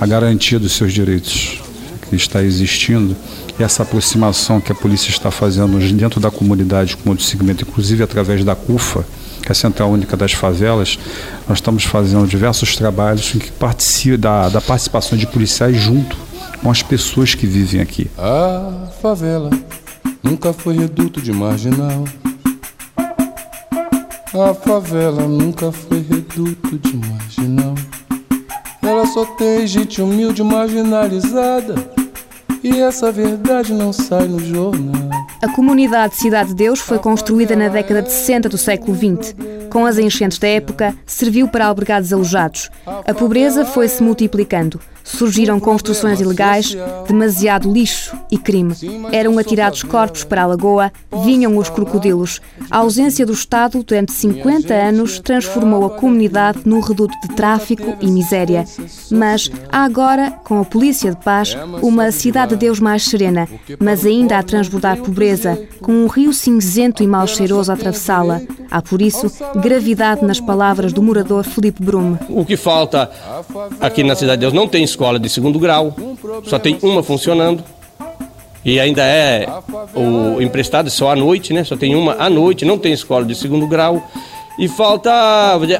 a 0.00 0.06
garantia 0.06 0.58
dos 0.58 0.72
seus 0.72 0.92
direitos 0.92 1.60
que 2.08 2.16
está 2.16 2.42
existindo 2.42 3.14
essa 3.64 3.82
aproximação 3.82 4.60
que 4.60 4.70
a 4.70 4.74
polícia 4.74 5.10
está 5.10 5.30
fazendo 5.30 5.78
dentro 5.94 6.20
da 6.20 6.30
comunidade 6.30 6.96
com 6.96 7.10
outro 7.10 7.24
segmento, 7.24 7.64
inclusive 7.68 8.02
através 8.02 8.44
da 8.44 8.54
CUFA, 8.54 9.04
que 9.42 9.48
é 9.48 9.52
a 9.52 9.54
Central 9.54 9.90
Única 9.90 10.16
das 10.16 10.32
Favelas, 10.32 10.98
nós 11.48 11.58
estamos 11.58 11.84
fazendo 11.84 12.26
diversos 12.26 12.76
trabalhos 12.76 13.34
em 13.34 13.38
que 13.38 13.50
participa 13.52 14.18
da, 14.18 14.48
da 14.48 14.60
participação 14.60 15.18
de 15.18 15.26
policiais 15.26 15.76
junto 15.76 16.16
com 16.62 16.70
as 16.70 16.82
pessoas 16.82 17.34
que 17.34 17.46
vivem 17.46 17.80
aqui. 17.80 18.10
A 18.16 18.88
favela 19.00 19.50
nunca 20.22 20.52
foi 20.52 20.76
reduto 20.76 21.20
de 21.20 21.32
marginal. 21.32 22.04
A 24.34 24.54
favela 24.54 25.26
nunca 25.26 25.72
foi 25.72 26.04
reduto 26.08 26.78
de 26.78 26.96
marginal. 26.96 27.74
Ela 28.82 29.06
só 29.06 29.24
tem 29.24 29.66
gente 29.66 30.00
humilde 30.00 30.42
marginalizada. 30.42 31.97
E 32.62 32.80
essa 32.80 33.12
verdade 33.12 33.72
não 33.72 33.92
sai 33.92 34.26
no 34.26 34.38
jornal. 34.38 35.08
A 35.40 35.48
comunidade 35.52 36.16
Cidade 36.16 36.48
de 36.50 36.56
Deus 36.56 36.80
foi 36.80 36.98
construída 36.98 37.54
na 37.54 37.68
década 37.68 38.02
de 38.02 38.10
60 38.10 38.48
do 38.48 38.58
século 38.58 38.96
XX. 38.96 39.34
Com 39.70 39.84
as 39.84 39.98
enchentes 39.98 40.38
da 40.38 40.48
época, 40.48 40.94
serviu 41.06 41.48
para 41.48 41.66
albergar 41.66 42.00
desalojados. 42.00 42.70
A 42.86 43.14
pobreza 43.14 43.64
foi-se 43.64 44.02
multiplicando. 44.02 44.80
Surgiram 45.08 45.58
construções 45.58 46.20
ilegais, 46.20 46.76
demasiado 47.06 47.72
lixo 47.72 48.14
e 48.30 48.36
crime. 48.36 48.74
Eram 49.10 49.38
atirados 49.38 49.82
corpos 49.82 50.22
para 50.22 50.42
a 50.42 50.46
lagoa, 50.46 50.92
vinham 51.24 51.56
os 51.56 51.70
crocodilos. 51.70 52.42
A 52.70 52.78
ausência 52.78 53.24
do 53.24 53.32
Estado 53.32 53.82
durante 53.82 54.12
50 54.12 54.74
anos 54.74 55.18
transformou 55.18 55.86
a 55.86 55.90
comunidade 55.90 56.60
num 56.66 56.80
reduto 56.80 57.14
de 57.22 57.34
tráfico 57.34 57.96
e 58.02 58.06
miséria. 58.06 58.66
Mas 59.10 59.50
há 59.72 59.82
agora, 59.84 60.30
com 60.44 60.60
a 60.60 60.64
Polícia 60.64 61.10
de 61.10 61.24
Paz, 61.24 61.56
uma 61.80 62.12
cidade 62.12 62.50
de 62.50 62.56
Deus 62.56 62.78
mais 62.78 63.04
serena, 63.04 63.48
mas 63.80 64.04
ainda 64.04 64.38
a 64.38 64.42
transbordar 64.42 64.98
pobreza, 64.98 65.58
com 65.80 65.92
um 65.92 66.06
rio 66.06 66.34
cinzento 66.34 67.02
e 67.02 67.06
mal 67.06 67.26
cheiroso 67.26 67.70
a 67.70 67.74
atravessá-la. 67.74 68.42
Há, 68.70 68.82
por 68.82 69.00
isso, 69.00 69.32
gravidade 69.60 70.24
nas 70.24 70.40
palavras 70.40 70.92
do 70.92 71.02
morador 71.02 71.44
Felipe 71.44 71.82
Brume. 71.82 72.18
O 72.28 72.44
que 72.44 72.56
falta 72.56 73.10
aqui 73.80 74.02
na 74.02 74.14
Cidade 74.14 74.38
de 74.38 74.40
Deus 74.40 74.52
não 74.52 74.68
tem 74.68 74.82
escola 74.82 75.18
de 75.18 75.28
segundo 75.28 75.58
grau, 75.58 75.94
só 76.44 76.58
tem 76.58 76.78
uma 76.82 77.02
funcionando. 77.02 77.62
E 78.64 78.78
ainda 78.78 79.02
é 79.02 79.46
o 79.94 80.42
emprestado 80.42 80.90
só 80.90 81.12
à 81.12 81.16
noite, 81.16 81.52
né? 81.52 81.64
Só 81.64 81.76
tem 81.76 81.94
uma 81.94 82.16
à 82.18 82.28
noite, 82.28 82.64
não 82.64 82.76
tem 82.76 82.92
escola 82.92 83.24
de 83.24 83.34
segundo 83.34 83.66
grau. 83.66 84.02
E 84.58 84.66
falta 84.66 85.10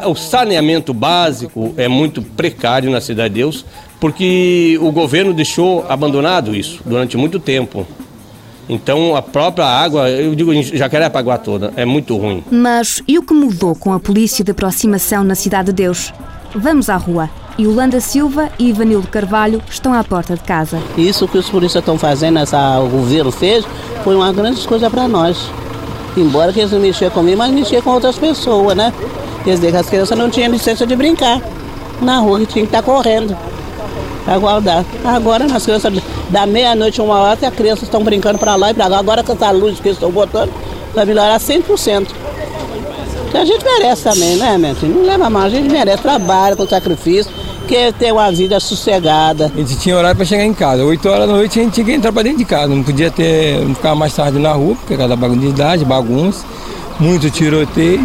o 0.07 0.15
saneamento 0.15 0.95
básico 0.95 1.75
é 1.77 1.89
muito 1.89 2.23
precário 2.23 2.91
na 2.91 3.01
Cidade 3.01 3.35
de 3.35 3.41
Deus, 3.41 3.65
porque 4.01 4.79
o 4.81 4.93
governo 4.93 5.35
deixou 5.35 5.85
abandonado 5.89 6.55
isso 6.55 6.81
durante 6.87 7.17
muito 7.17 7.41
tempo. 7.41 7.87
Então 8.69 9.17
a 9.17 9.23
própria 9.23 9.65
água, 9.65 10.11
eu 10.11 10.35
digo 10.35 10.53
em 10.53 10.63
Jacarepaguá 10.63 11.39
toda, 11.39 11.73
é 11.77 11.85
muito 11.85 12.17
ruim. 12.17 12.45
Mas 12.51 13.03
e 13.09 13.19
o 13.19 13.23
que 13.23 13.33
mudou 13.33 13.75
com 13.75 13.93
a 13.93 14.01
polícia 14.01 14.45
de 14.45 14.51
aproximação 14.51 15.25
na 15.25 15.35
Cidade 15.35 15.67
de 15.67 15.73
Deus? 15.73 16.13
Vamos 16.55 16.89
à 16.89 16.97
rua. 16.97 17.31
Yolanda 17.61 18.01
Silva 18.01 18.51
e 18.59 18.69
Ivanildo 18.69 19.09
Carvalho 19.09 19.61
estão 19.69 19.93
à 19.93 20.05
porta 20.05 20.37
de 20.37 20.43
casa. 20.43 20.81
Isso 20.97 21.27
que 21.27 21.39
os 21.39 21.51
polícias 21.51 21.83
estão 21.83 21.99
fazendo, 21.99 22.39
essa, 22.39 22.79
o 22.79 22.89
governo 22.89 23.33
fez, 23.33 23.65
foi 24.05 24.15
uma 24.15 24.33
grande 24.33 24.67
coisa 24.67 24.89
para 24.89 25.09
nós. 25.09 25.51
Embora 26.17 26.53
que 26.53 26.61
eles 26.61 26.71
não 26.71 26.79
mexiam 26.79 27.11
comigo, 27.11 27.37
mas 27.37 27.53
mexiam 27.53 27.83
com 27.83 27.91
outras 27.91 28.17
pessoas, 28.17 28.77
né? 28.77 28.93
Quer 29.43 29.55
dizer, 29.55 29.73
que 29.73 29.77
as 29.77 29.89
crianças 29.89 30.17
não 30.17 30.31
tinham 30.31 30.53
licença 30.53 30.87
de 30.87 30.95
brincar 30.95 31.41
na 32.01 32.19
rua, 32.19 32.41
que 32.41 32.47
tinha 32.47 32.65
que 32.65 32.69
estar 32.69 32.83
correndo 32.83 33.37
para 34.25 34.39
guardar. 34.39 34.85
Agora, 35.05 35.47
nas 35.49 35.65
crianças, 35.65 35.93
da 36.29 36.47
meia-noite, 36.47 37.01
uma 37.01 37.19
hora, 37.19 37.39
as 37.47 37.55
crianças 37.55 37.85
estão 37.85 38.03
brincando 38.03 38.39
para 38.39 38.55
lá 38.55 38.71
e 38.71 38.75
para 38.75 38.87
lá. 38.87 38.99
Agora, 38.99 39.23
com 39.23 39.33
essa 39.33 39.51
luz 39.51 39.81
que 39.81 39.89
eles 39.89 39.97
estão 39.97 40.11
botando, 40.11 40.51
vai 40.95 41.05
melhorar 41.05 41.39
100%. 41.39 42.09
Que 43.31 43.37
a 43.37 43.45
gente 43.45 43.65
merece 43.65 44.05
também, 44.05 44.37
né, 44.37 44.57
minha 44.57 44.75
filha? 44.75 44.95
Não 44.95 45.05
leva 45.05 45.29
mal, 45.29 45.43
a 45.43 45.51
gente 45.51 45.71
merece 45.71 46.03
trabalho 46.03 46.57
com 46.57 46.67
sacrifício, 46.67 47.31
que 47.67 47.93
ter 47.93 48.11
uma 48.13 48.31
vida 48.33 48.59
sossegada. 48.59 49.53
A 49.55 49.59
gente 49.59 49.77
tinha 49.79 49.97
horário 49.97 50.17
para 50.17 50.25
chegar 50.25 50.45
em 50.45 50.55
casa. 50.55 50.83
8 50.83 51.09
horas 51.09 51.29
da 51.29 51.35
noite 51.35 51.61
a 51.61 51.63
gente 51.63 51.75
tinha 51.75 51.85
que 51.85 51.93
entrar 51.93 52.11
para 52.11 52.23
dentro 52.23 52.39
de 52.39 52.47
casa. 52.47 52.75
Não 52.75 52.83
podia 52.83 53.11
ter, 53.11 53.61
não 53.61 53.75
ficar 53.75 53.95
mais 53.95 54.15
tarde 54.15 54.39
na 54.39 54.53
rua, 54.53 54.75
porque 54.77 54.97
cada 54.97 55.15
bagunça 55.15 55.41
de 55.41 55.47
idade, 55.49 55.85
bagunça, 55.85 56.47
muito 56.99 57.31
tiroteio. 57.31 58.01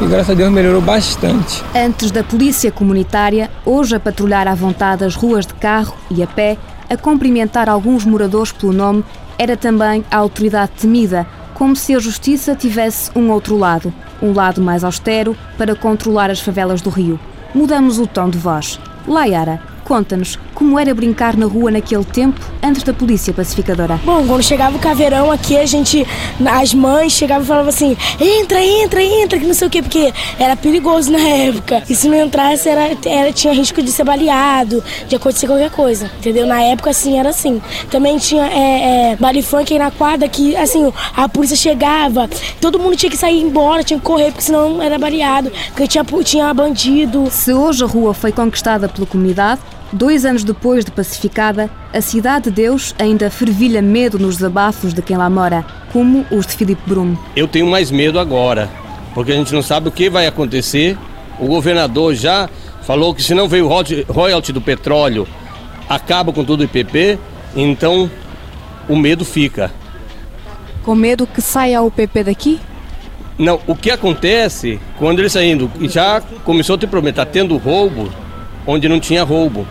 E 0.00 0.06
graças 0.06 0.30
a 0.30 0.34
Deus 0.34 0.50
melhorou 0.50 0.80
bastante. 0.80 1.62
Antes 1.72 2.10
da 2.10 2.24
polícia 2.24 2.72
comunitária, 2.72 3.48
hoje 3.64 3.94
a 3.94 4.00
patrulhar 4.00 4.48
à 4.48 4.54
vontade 4.56 5.04
as 5.04 5.14
ruas 5.14 5.46
de 5.46 5.54
carro 5.54 5.94
e 6.10 6.20
a 6.20 6.26
pé, 6.26 6.58
a 6.94 6.98
cumprimentar 6.98 7.68
alguns 7.68 8.04
moradores 8.04 8.52
pelo 8.52 8.72
nome, 8.72 9.04
era 9.38 9.56
também 9.56 10.04
a 10.10 10.16
autoridade 10.16 10.72
temida, 10.80 11.26
como 11.54 11.76
se 11.76 11.94
a 11.94 11.98
justiça 11.98 12.54
tivesse 12.54 13.10
um 13.16 13.30
outro 13.30 13.56
lado, 13.56 13.92
um 14.22 14.32
lado 14.32 14.60
mais 14.60 14.82
austero 14.84 15.36
para 15.58 15.74
controlar 15.74 16.30
as 16.30 16.40
favelas 16.40 16.80
do 16.80 16.90
Rio. 16.90 17.18
Mudamos 17.54 17.98
o 17.98 18.06
tom 18.06 18.30
de 18.30 18.38
voz. 18.38 18.80
Laiara, 19.06 19.60
conta-nos 19.84 20.38
como 20.54 20.78
era 20.78 20.94
brincar 20.94 21.36
na 21.36 21.46
rua 21.46 21.70
naquele 21.70 22.04
tempo 22.04 22.53
antes 22.64 22.82
da 22.82 22.94
polícia 22.94 23.32
pacificadora. 23.32 24.00
Bom, 24.04 24.26
quando 24.26 24.42
chegava 24.42 24.76
o 24.76 24.80
caveirão 24.80 25.30
aqui, 25.30 25.56
a 25.56 25.66
gente, 25.66 26.06
as 26.46 26.72
mães 26.72 27.12
chegavam 27.12 27.44
e 27.44 27.46
falavam 27.46 27.68
assim: 27.68 27.96
entra, 28.18 28.60
entra, 28.64 29.02
entra, 29.02 29.38
que 29.38 29.46
não 29.46 29.54
sei 29.54 29.68
o 29.68 29.70
quê, 29.70 29.82
porque 29.82 30.12
era 30.38 30.56
perigoso 30.56 31.12
na 31.12 31.20
época. 31.20 31.82
E 31.88 31.94
se 31.94 32.08
não 32.08 32.18
entrasse, 32.18 32.68
era, 32.68 32.96
era, 33.04 33.32
tinha 33.32 33.52
risco 33.52 33.82
de 33.82 33.92
ser 33.92 34.04
baleado, 34.04 34.82
de 35.06 35.16
acontecer 35.16 35.46
qualquer 35.46 35.70
coisa, 35.70 36.10
entendeu? 36.18 36.46
Na 36.46 36.62
época, 36.62 36.90
assim, 36.90 37.18
era 37.18 37.28
assim. 37.30 37.60
Também 37.90 38.16
tinha 38.18 38.46
é, 38.46 39.12
é, 39.12 39.16
baile 39.16 39.42
funk 39.42 39.72
aí 39.72 39.78
na 39.78 39.90
quadra 39.90 40.28
que, 40.28 40.56
assim, 40.56 40.92
a 41.14 41.28
polícia 41.28 41.56
chegava, 41.56 42.28
todo 42.60 42.78
mundo 42.78 42.96
tinha 42.96 43.10
que 43.10 43.16
sair 43.16 43.40
embora, 43.42 43.84
tinha 43.84 43.98
que 43.98 44.04
correr, 44.04 44.26
porque 44.26 44.42
senão 44.42 44.80
era 44.80 44.98
baleado, 44.98 45.52
porque 45.68 45.86
tinha, 45.86 46.04
tinha 46.24 46.54
bandido. 46.54 47.28
Se 47.30 47.52
hoje 47.52 47.84
a 47.84 47.86
rua 47.86 48.14
foi 48.14 48.32
conquistada 48.32 48.88
pela 48.88 49.06
comunidade, 49.06 49.60
Dois 49.94 50.24
anos 50.24 50.42
depois 50.42 50.84
de 50.84 50.90
pacificada, 50.90 51.70
a 51.92 52.00
Cidade 52.00 52.46
de 52.46 52.50
Deus 52.50 52.92
ainda 52.98 53.30
fervilha 53.30 53.80
medo 53.80 54.18
nos 54.18 54.38
desabafos 54.38 54.92
de 54.92 55.00
quem 55.00 55.16
lá 55.16 55.30
mora, 55.30 55.64
como 55.92 56.26
os 56.32 56.44
de 56.44 56.56
Filipe 56.56 56.82
Brum. 56.84 57.16
Eu 57.36 57.46
tenho 57.46 57.68
mais 57.68 57.92
medo 57.92 58.18
agora, 58.18 58.68
porque 59.14 59.30
a 59.30 59.36
gente 59.36 59.54
não 59.54 59.62
sabe 59.62 59.86
o 59.86 59.92
que 59.92 60.10
vai 60.10 60.26
acontecer. 60.26 60.98
O 61.38 61.46
governador 61.46 62.12
já 62.12 62.50
falou 62.82 63.14
que 63.14 63.22
se 63.22 63.34
não 63.34 63.46
veio 63.46 63.68
o 63.68 64.12
royalty 64.12 64.52
do 64.52 64.60
petróleo, 64.60 65.28
acaba 65.88 66.32
com 66.32 66.44
tudo 66.44 66.62
o 66.62 66.64
IPP, 66.64 67.16
então 67.54 68.10
o 68.88 68.96
medo 68.96 69.24
fica. 69.24 69.70
Com 70.82 70.96
medo 70.96 71.24
que 71.24 71.40
saia 71.40 71.80
o 71.82 71.88
PP 71.88 72.24
daqui? 72.24 72.60
Não, 73.38 73.60
o 73.64 73.76
que 73.76 73.92
acontece 73.92 74.80
quando 74.98 75.20
ele 75.20 75.28
saindo, 75.28 75.70
já 75.82 76.20
começou 76.44 76.74
a 76.74 76.78
te 76.80 76.86
prometer, 76.88 77.24
tá 77.24 77.24
tendo 77.24 77.56
roubo 77.56 78.10
onde 78.66 78.88
não 78.88 78.98
tinha 78.98 79.22
roubo. 79.22 79.64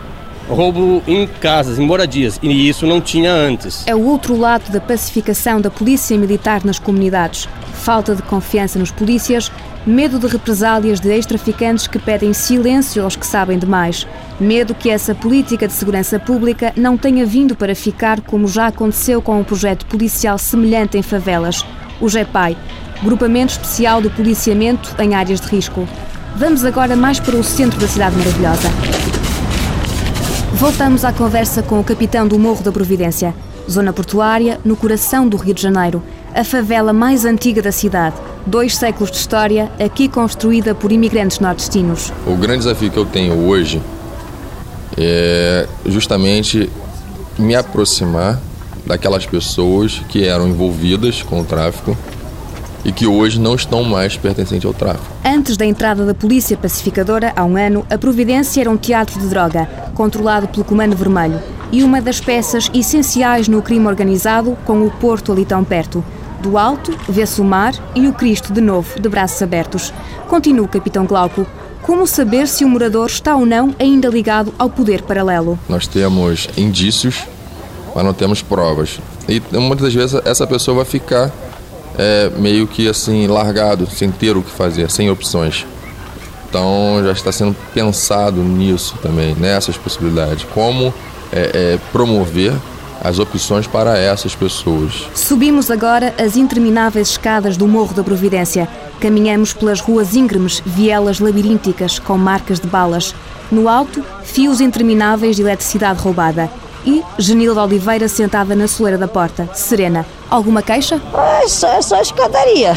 Roubo 0.48 1.02
em 1.06 1.26
casas, 1.26 1.78
em 1.78 1.86
moradias, 1.86 2.38
e 2.42 2.68
isso 2.68 2.86
não 2.86 3.00
tinha 3.00 3.32
antes. 3.32 3.84
É 3.86 3.94
o 3.94 4.04
outro 4.04 4.36
lado 4.36 4.70
da 4.70 4.80
pacificação 4.80 5.60
da 5.60 5.70
polícia 5.70 6.16
militar 6.16 6.64
nas 6.64 6.78
comunidades. 6.78 7.48
Falta 7.72 8.14
de 8.14 8.22
confiança 8.22 8.78
nos 8.78 8.90
polícias, 8.90 9.50
medo 9.86 10.18
de 10.18 10.26
represálias 10.26 11.00
de 11.00 11.10
ex-traficantes 11.10 11.86
que 11.86 11.98
pedem 11.98 12.32
silêncio 12.32 13.02
aos 13.02 13.16
que 13.16 13.26
sabem 13.26 13.58
demais, 13.58 14.06
medo 14.40 14.74
que 14.74 14.90
essa 14.90 15.14
política 15.14 15.66
de 15.66 15.72
segurança 15.72 16.18
pública 16.18 16.72
não 16.76 16.96
tenha 16.96 17.26
vindo 17.26 17.54
para 17.54 17.74
ficar 17.74 18.20
como 18.20 18.48
já 18.48 18.68
aconteceu 18.68 19.20
com 19.20 19.38
um 19.38 19.44
projeto 19.44 19.86
policial 19.86 20.38
semelhante 20.38 20.96
em 20.96 21.02
favelas, 21.02 21.64
o 22.00 22.08
GEPAI, 22.08 22.56
Grupamento 23.02 23.52
Especial 23.52 24.00
de 24.00 24.08
Policiamento 24.08 24.94
em 24.98 25.14
Áreas 25.14 25.40
de 25.40 25.48
Risco. 25.48 25.86
Vamos 26.36 26.64
agora 26.64 26.96
mais 26.96 27.20
para 27.20 27.36
o 27.36 27.44
centro 27.44 27.78
da 27.78 27.86
cidade 27.86 28.16
maravilhosa. 28.16 29.23
Voltamos 30.54 31.04
à 31.04 31.12
conversa 31.12 31.64
com 31.64 31.80
o 31.80 31.84
capitão 31.84 32.28
do 32.28 32.38
Morro 32.38 32.62
da 32.62 32.70
Providência, 32.70 33.34
zona 33.68 33.92
portuária, 33.92 34.60
no 34.64 34.76
coração 34.76 35.28
do 35.28 35.36
Rio 35.36 35.52
de 35.52 35.60
Janeiro, 35.60 36.00
a 36.32 36.44
favela 36.44 36.92
mais 36.92 37.24
antiga 37.24 37.60
da 37.60 37.72
cidade. 37.72 38.14
Dois 38.46 38.76
séculos 38.76 39.10
de 39.10 39.16
história, 39.16 39.68
aqui 39.84 40.08
construída 40.08 40.72
por 40.72 40.92
imigrantes 40.92 41.40
nordestinos. 41.40 42.12
O 42.24 42.36
grande 42.36 42.58
desafio 42.58 42.88
que 42.88 42.96
eu 42.96 43.04
tenho 43.04 43.34
hoje 43.48 43.82
é 44.96 45.66
justamente 45.86 46.70
me 47.36 47.56
aproximar 47.56 48.40
daquelas 48.86 49.26
pessoas 49.26 50.02
que 50.08 50.24
eram 50.24 50.46
envolvidas 50.46 51.20
com 51.20 51.40
o 51.40 51.44
tráfico 51.44 51.98
e 52.84 52.92
que 52.92 53.06
hoje 53.06 53.40
não 53.40 53.54
estão 53.54 53.82
mais 53.82 54.16
pertencentes 54.16 54.66
ao 54.66 54.74
tráfico. 54.74 55.06
Antes 55.24 55.56
da 55.56 55.64
entrada 55.64 56.04
da 56.04 56.14
polícia 56.14 56.56
pacificadora, 56.56 57.32
há 57.34 57.44
um 57.44 57.56
ano, 57.56 57.86
a 57.88 57.96
Providência 57.96 58.60
era 58.60 58.70
um 58.70 58.76
teatro 58.76 59.18
de 59.18 59.26
droga, 59.26 59.68
controlado 59.94 60.48
pelo 60.48 60.64
Comando 60.64 60.96
Vermelho, 60.96 61.40
e 61.72 61.82
uma 61.82 62.00
das 62.00 62.20
peças 62.20 62.70
essenciais 62.74 63.48
no 63.48 63.62
crime 63.62 63.86
organizado, 63.86 64.56
com 64.64 64.86
o 64.86 64.90
Porto 64.90 65.32
ali 65.32 65.44
tão 65.44 65.64
perto. 65.64 66.04
Do 66.42 66.58
alto, 66.58 66.94
vê-se 67.08 67.40
o 67.40 67.44
mar 67.44 67.72
e 67.94 68.06
o 68.06 68.12
Cristo 68.12 68.52
de 68.52 68.60
novo, 68.60 69.00
de 69.00 69.08
braços 69.08 69.40
abertos. 69.40 69.92
Continua 70.28 70.66
o 70.66 70.68
Capitão 70.68 71.06
Glauco. 71.06 71.46
Como 71.80 72.06
saber 72.06 72.48
se 72.48 72.64
o 72.64 72.68
morador 72.68 73.06
está 73.06 73.34
ou 73.34 73.46
não 73.46 73.74
ainda 73.78 74.08
ligado 74.08 74.52
ao 74.58 74.68
poder 74.68 75.02
paralelo? 75.02 75.58
Nós 75.68 75.86
temos 75.86 76.48
indícios, 76.56 77.24
mas 77.94 78.04
não 78.04 78.12
temos 78.12 78.42
provas. 78.42 79.00
E 79.26 79.40
muitas 79.58 79.92
vezes 79.94 80.20
essa 80.24 80.46
pessoa 80.46 80.76
vai 80.76 80.84
ficar 80.84 81.32
é, 81.98 82.30
meio 82.36 82.66
que 82.66 82.88
assim 82.88 83.26
largado, 83.26 83.88
sem 83.90 84.10
ter 84.10 84.36
o 84.36 84.42
que 84.42 84.50
fazer, 84.50 84.90
sem 84.90 85.10
opções. 85.10 85.66
Então 86.48 87.02
já 87.04 87.12
está 87.12 87.32
sendo 87.32 87.56
pensado 87.72 88.42
nisso 88.42 88.96
também, 89.02 89.34
nessas 89.34 89.76
possibilidades. 89.76 90.44
Como 90.54 90.94
é, 91.32 91.74
é, 91.74 91.78
promover 91.90 92.52
as 93.02 93.18
opções 93.18 93.66
para 93.66 93.98
essas 93.98 94.34
pessoas. 94.34 95.06
Subimos 95.14 95.70
agora 95.70 96.14
as 96.18 96.36
intermináveis 96.36 97.10
escadas 97.10 97.56
do 97.56 97.66
Morro 97.68 97.92
da 97.92 98.02
Providência. 98.02 98.68
Caminhamos 98.98 99.52
pelas 99.52 99.80
ruas 99.80 100.14
íngremes, 100.14 100.62
vielas 100.64 101.20
labirínticas 101.20 101.98
com 101.98 102.16
marcas 102.16 102.58
de 102.58 102.66
balas. 102.66 103.14
No 103.52 103.68
alto, 103.68 104.02
fios 104.22 104.60
intermináveis 104.60 105.36
de 105.36 105.42
eletricidade 105.42 106.00
roubada. 106.00 106.48
E 106.86 107.02
Genilda 107.18 107.62
Oliveira 107.62 108.08
sentada 108.08 108.54
na 108.54 108.68
soleira 108.68 108.98
da 108.98 109.08
porta, 109.08 109.48
serena. 109.54 110.04
Alguma 110.30 110.60
queixa? 110.60 111.00
É 111.42 111.48
só, 111.48 111.80
só 111.80 112.00
escadaria. 112.00 112.74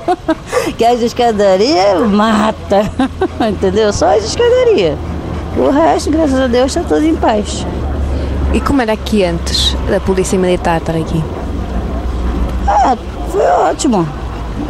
que 0.76 0.84
as 0.84 1.00
escadaria 1.00 1.98
mata. 2.00 2.90
Entendeu? 3.48 3.92
Só 3.92 4.14
as 4.14 4.24
escadaria. 4.24 4.98
O 5.56 5.70
resto, 5.70 6.10
graças 6.10 6.38
a 6.38 6.46
Deus, 6.46 6.76
está 6.76 6.82
tudo 6.82 7.04
em 7.04 7.16
paz. 7.16 7.66
E 8.52 8.60
como 8.60 8.82
era 8.82 8.92
aqui 8.92 9.24
antes 9.24 9.74
da 9.88 9.98
Polícia 9.98 10.38
Militar 10.38 10.78
estar 10.78 10.94
aqui? 10.94 11.24
Ah, 12.68 12.96
foi 13.30 13.46
ótimo. 13.46 14.06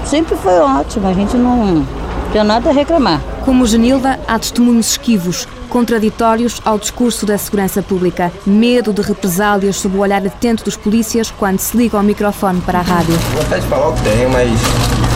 Sempre 0.04 0.36
foi 0.36 0.58
ótimo. 0.60 1.08
A 1.08 1.12
gente 1.12 1.36
não 1.36 1.84
tem 2.32 2.44
nada 2.44 2.70
a 2.70 2.72
reclamar. 2.72 3.20
Como 3.44 3.66
Genilda, 3.66 4.20
há 4.28 4.38
testemunhos 4.38 4.90
esquivos, 4.90 5.48
contraditórios 5.72 6.60
ao 6.66 6.78
discurso 6.78 7.24
da 7.24 7.38
segurança 7.38 7.82
pública. 7.82 8.30
Medo 8.44 8.92
de 8.92 9.00
represálias 9.00 9.76
sob 9.76 9.96
o 9.96 10.00
olhar 10.00 10.24
atento 10.26 10.64
dos 10.64 10.76
polícias 10.76 11.30
quando 11.30 11.58
se 11.58 11.74
liga 11.74 11.96
ao 11.96 12.02
microfone 12.02 12.60
para 12.60 12.80
a 12.80 12.82
rádio. 12.82 13.14
Vontade 13.34 13.62
de 13.62 13.68
falar 13.68 13.88
o 13.88 13.94
que 13.94 14.02
tem, 14.02 14.28
mas 14.28 14.50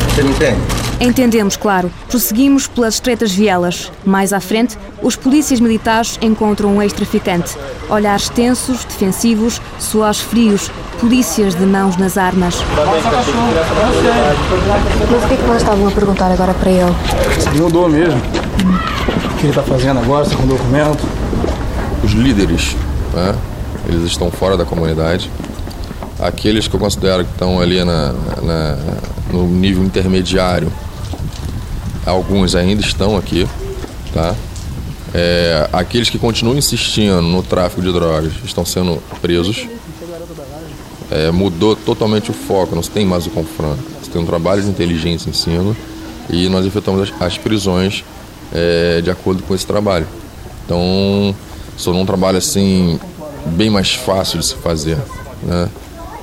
você 0.09 0.23
não 0.23 0.31
entende? 0.31 0.59
Entendemos, 0.99 1.59
claro. 1.59 1.93
Prosseguimos 2.09 2.67
pelas 2.67 2.95
estreitas 2.95 3.31
vielas. 3.33 3.93
Mais 4.03 4.33
à 4.33 4.41
frente, 4.41 4.79
os 5.03 5.15
polícias 5.15 5.61
militares 5.61 6.19
encontram 6.23 6.75
um 6.75 6.81
ex-traficante. 6.81 7.55
Olhares 7.91 8.31
tensos, 8.31 8.83
defensivos, 8.83 9.61
suores 9.79 10.23
frios, 10.23 10.71
polícias 10.99 11.55
de 11.55 11.67
mãos 11.67 11.99
nas 11.99 12.17
armas. 12.17 12.57
Mas 15.11 15.23
o 15.23 15.29
que 15.29 15.35
é 15.35 15.37
que 15.37 15.43
vocês 15.43 15.61
estavam 15.61 15.87
a 15.87 15.91
perguntar 15.91 16.33
agora 16.33 16.55
para 16.55 16.71
ele? 16.71 16.95
Mudou 17.61 17.91
mesmo. 17.91 18.19
O 19.37 19.39
que 19.39 19.45
ele 19.45 19.51
está 19.51 19.63
fazendo 19.63 20.01
agora, 20.01 20.25
está 20.25 20.35
com 20.35 20.47
documento? 20.47 21.07
Os 22.03 22.13
líderes, 22.13 22.75
né, 23.13 23.35
eles 23.87 24.05
estão 24.05 24.31
fora 24.31 24.57
da 24.57 24.65
comunidade. 24.65 25.31
Aqueles 26.19 26.67
que 26.67 26.75
eu 26.75 26.81
considero 26.81 27.23
que 27.23 27.31
estão 27.33 27.61
ali 27.61 27.85
na, 27.85 28.15
na 28.43 28.79
no 29.31 29.47
nível 29.47 29.85
intermediário, 29.85 30.73
alguns 32.07 32.55
ainda 32.55 32.81
estão 32.81 33.15
aqui, 33.15 33.47
tá? 34.15 34.35
É, 35.13 35.69
aqueles 35.71 36.09
que 36.09 36.19
continuam 36.19 36.57
insistindo 36.57 37.21
no 37.21 37.43
tráfico 37.43 37.83
de 37.83 37.93
drogas 37.93 38.33
estão 38.43 38.65
sendo 38.65 39.03
presos. 39.21 39.69
É, 41.11 41.31
mudou 41.31 41.77
totalmente 41.77 42.31
o 42.31 42.35
foco, 42.35 42.75
não 42.75 42.83
se 42.83 42.91
tem 42.91 43.05
mais 43.05 43.27
o 43.27 43.31
confronto. 43.31 43.83
Se 44.03 44.09
tem 44.09 44.23
um 44.23 44.27
trabalho 44.27 44.63
de 44.63 44.69
inteligência 44.71 45.29
em 45.29 45.35
cima 45.35 45.77
e 46.31 46.49
nós 46.49 46.65
efetuamos 46.65 47.03
as, 47.03 47.23
as 47.23 47.37
prisões 47.37 48.03
é, 48.53 49.01
de 49.01 49.11
acordo 49.11 49.43
com 49.43 49.55
esse 49.55 49.67
trabalho. 49.67 50.07
Então, 50.65 51.35
só 51.77 51.93
um 51.93 52.07
trabalho 52.07 52.39
assim 52.39 52.99
bem 53.47 53.71
mais 53.71 53.95
fácil 53.95 54.39
de 54.39 54.47
se 54.47 54.55
fazer, 54.57 54.99
né? 55.43 55.69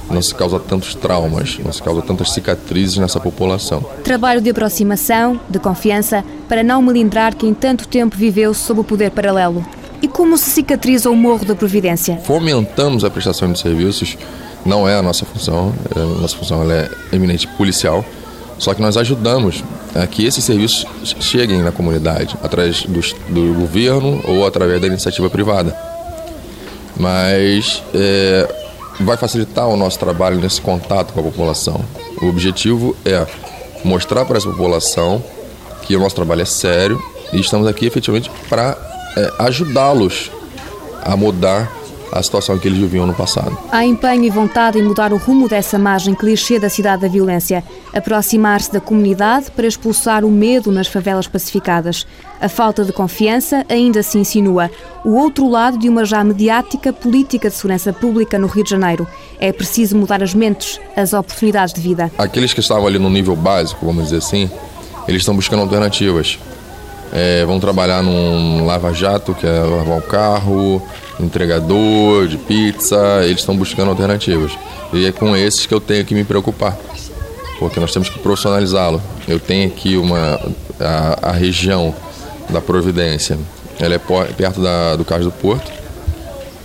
não 0.10 0.22
se 0.22 0.34
causa 0.36 0.60
tantos 0.60 0.96
traumas, 0.96 1.58
não 1.64 1.72
se 1.72 1.82
causa 1.82 2.02
tantas 2.02 2.32
cicatrizes 2.32 2.98
nessa 2.98 3.20
população. 3.20 3.84
Trabalho 4.04 4.42
de 4.42 4.50
aproximação, 4.50 5.40
de 5.50 5.60
confiança, 5.60 6.24
para 6.48 6.64
não 6.64 6.82
melindrar 6.82 7.36
quem 7.36 7.54
tanto 7.54 7.88
tempo 7.88 8.18
viveu 8.18 8.54
sob 8.54 8.82
o 8.82 8.84
poder 8.84 9.12
paralelo. 9.12 9.66
E 10.02 10.08
como 10.08 10.38
se 10.38 10.50
cicatriza 10.50 11.10
o 11.10 11.16
Morro 11.16 11.46
da 11.46 11.56
Providência? 11.56 12.18
Fomentamos 12.26 13.06
a 13.06 13.10
prestação 13.10 13.52
de 13.52 13.60
serviços, 13.60 14.18
não 14.66 14.88
é 14.88 14.98
a 14.98 15.02
nossa 15.02 15.26
função, 15.26 15.74
a 15.96 16.22
nossa 16.22 16.36
função 16.36 16.70
é 16.70 16.90
eminente 17.12 17.48
policial, 17.48 18.04
só 18.64 18.74
que 18.74 18.82
nós 18.82 18.96
ajudamos 18.96 19.62
a 19.94 20.08
que 20.08 20.26
esses 20.26 20.42
serviços 20.42 20.86
cheguem 21.20 21.62
na 21.62 21.72
comunidade, 21.72 22.38
através 22.42 22.84
do, 22.84 23.02
do 23.30 23.54
governo 23.60 24.22
ou 24.26 24.48
através 24.48 24.80
da 24.80 24.88
iniciativa 24.88 25.30
privada. 25.30 25.78
Mas 26.96 27.84
é, 27.94 28.48
vai 29.02 29.18
facilitar 29.18 29.68
o 29.68 29.76
nosso 29.76 30.00
trabalho 30.00 30.40
nesse 30.40 30.62
contato 30.62 31.12
com 31.12 31.20
a 31.20 31.24
população. 31.24 31.84
O 32.22 32.28
objetivo 32.28 32.96
é 33.04 33.28
mostrar 33.84 34.24
para 34.24 34.38
essa 34.38 34.50
população 34.50 35.22
que 35.82 35.94
o 35.98 36.00
nosso 36.00 36.16
trabalho 36.16 36.44
é 36.44 36.46
sério 36.46 37.04
e 37.34 37.42
estamos 37.42 37.68
aqui 37.68 37.86
efetivamente 37.86 38.32
para 38.48 38.78
é, 39.18 39.30
ajudá-los 39.40 40.32
a 41.02 41.18
mudar 41.18 41.70
a 42.20 42.24
situação 42.24 42.58
que 42.58 42.68
eles 42.68 42.80
viviam 42.80 43.06
no 43.06 43.14
passado. 43.14 43.58
Há 43.72 43.86
empenho 43.86 44.24
e 44.24 44.30
vontade 44.30 44.80
em 44.80 44.84
mudar 44.84 45.12
o 45.12 45.18
rumo 45.18 45.48
dessa 45.48 45.78
margem 45.78 46.14
clichê 46.14 46.60
da 46.60 46.70
cidade 46.70 47.02
da 47.02 47.08
violência, 47.08 47.64
aproximar-se 47.94 48.72
da 48.72 48.80
comunidade 48.80 49.52
para 49.52 49.68
expulsar 49.68 50.24
o 50.24 50.32
medo 50.32 50.72
nas 50.72 50.88
favelas 50.88 51.28
pacificadas. 51.28 52.06
A 52.40 52.50
falta 52.50 52.84
de 52.84 52.92
confiança 52.92 53.66
ainda 53.70 54.04
se 54.04 54.18
insinua. 54.18 54.70
O 55.04 55.16
outro 55.16 55.50
lado 55.50 55.78
de 55.78 55.88
uma 55.88 56.06
já 56.06 56.24
mediática 56.24 56.92
política 56.92 57.50
de 57.50 57.56
segurança 57.56 57.94
pública 57.94 58.38
no 58.38 58.48
Rio 58.48 58.64
de 58.64 58.70
Janeiro. 58.70 59.08
É 59.40 59.52
preciso 59.52 59.96
mudar 59.98 60.22
as 60.22 60.34
mentes, 60.34 60.80
as 60.96 61.14
oportunidades 61.14 61.74
de 61.74 61.82
vida. 61.82 62.12
Aqueles 62.18 62.54
que 62.54 62.60
estavam 62.60 62.86
ali 62.86 63.00
no 63.00 63.10
nível 63.10 63.36
básico, 63.36 63.86
vamos 63.86 64.06
dizer 64.06 64.18
assim, 64.18 64.50
eles 65.08 65.22
estão 65.22 65.36
buscando 65.36 65.62
alternativas. 65.62 66.38
É, 67.12 67.46
vão 67.46 67.60
trabalhar 67.60 68.02
num 68.02 68.66
lava-jato, 68.66 69.36
que 69.36 69.46
é 69.46 69.60
lavar 69.60 70.00
o 70.00 70.02
carro, 70.02 70.82
entregador 71.20 72.28
de 72.28 72.38
pizza, 72.38 73.22
eles 73.24 73.40
estão 73.40 73.56
buscando 73.56 73.90
alternativas. 73.90 74.52
E 74.92 75.06
é 75.06 75.12
com 75.12 75.36
esses 75.36 75.66
que 75.66 75.74
eu 75.74 75.82
tenho 75.82 76.06
que 76.06 76.14
me 76.14 76.24
preocupar, 76.24 76.78
porque 77.60 77.80
nós 77.80 77.92
temos 77.92 78.10
que 78.10 78.20
profissionalizá-lo. 78.20 79.02
Eu 79.28 79.40
tenho 79.40 79.68
aqui 79.68 79.98
uma 79.98 80.40
a, 80.80 81.30
a, 81.30 81.32
região 81.32 81.94
da 82.50 82.62
Providência, 82.62 83.38
ela 83.80 83.96
é 83.96 84.00
perto 84.36 84.62
da, 84.62 84.96
do 84.96 85.06
Cais 85.06 85.26
do 85.26 85.32
Porto, 85.32 85.72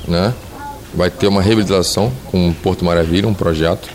né? 0.07 0.35
Vai 0.95 1.11
ter 1.11 1.27
uma 1.27 1.43
reabilitação 1.43 2.13
com 2.31 2.49
o 2.49 2.55
Porto 2.55 2.85
Maravilha, 2.85 3.29
um 3.29 3.35
projeto. 3.35 3.89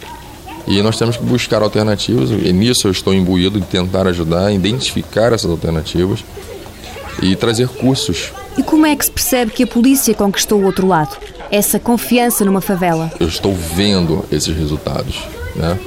E 0.66 0.82
nós 0.82 0.98
temos 0.98 1.18
que 1.18 1.24
buscar 1.24 1.62
alternativas, 1.62 2.30
e 2.30 2.54
nisso 2.54 2.88
eu 2.88 2.92
estou 2.92 3.14
imbuído 3.14 3.60
de 3.60 3.66
tentar 3.66 4.08
ajudar 4.08 4.52
identificar 4.52 5.34
essas 5.34 5.52
alternativas 5.52 6.24
e 7.22 7.36
trazer 7.36 7.68
cursos. 7.68 8.32
E 8.58 8.64
como 8.64 8.86
é 8.86 8.96
que 8.96 9.06
se 9.06 9.12
percebe 9.12 9.52
que 9.52 9.64
a 9.64 9.68
polícia 9.68 10.14
conquistou 10.14 10.62
o 10.62 10.66
outro 10.66 10.88
lado? 10.88 11.18
Essa 11.52 11.80
confiança 11.80 12.46
numa 12.46 12.62
favela? 12.62 13.12
Eu 13.20 13.28
estou 13.28 13.54
vendo 13.54 14.26
esses 14.32 14.56
resultados, 14.56 15.24
né? 15.56 15.80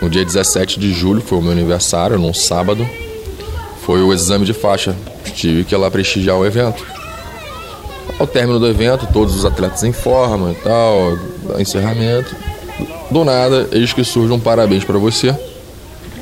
No 0.00 0.10
dia 0.10 0.24
17 0.24 0.78
de 0.78 0.92
julho, 0.92 1.20
foi 1.20 1.38
o 1.38 1.42
meu 1.42 1.52
aniversário, 1.52 2.18
num 2.18 2.34
sábado, 2.34 2.86
foi 3.82 4.02
o 4.02 4.12
exame 4.12 4.44
de 4.44 4.52
faixa. 4.52 4.94
Tive 5.34 5.64
que 5.64 5.74
ir 5.74 5.78
lá 5.78 5.90
prestigiar 5.90 6.36
o 6.36 6.44
evento. 6.44 6.84
Ao 8.18 8.26
término 8.26 8.58
do 8.58 8.66
evento, 8.66 9.06
todos 9.12 9.34
os 9.36 9.44
atletas 9.44 9.82
em 9.84 9.92
forma 9.92 10.52
e 10.52 10.54
tal, 10.56 11.18
encerramento. 11.58 12.34
Do 13.10 13.24
nada, 13.24 13.68
eis 13.72 13.92
que 13.92 14.02
surge 14.04 14.32
um 14.32 14.40
parabéns 14.40 14.84
para 14.84 14.98
você. 14.98 15.34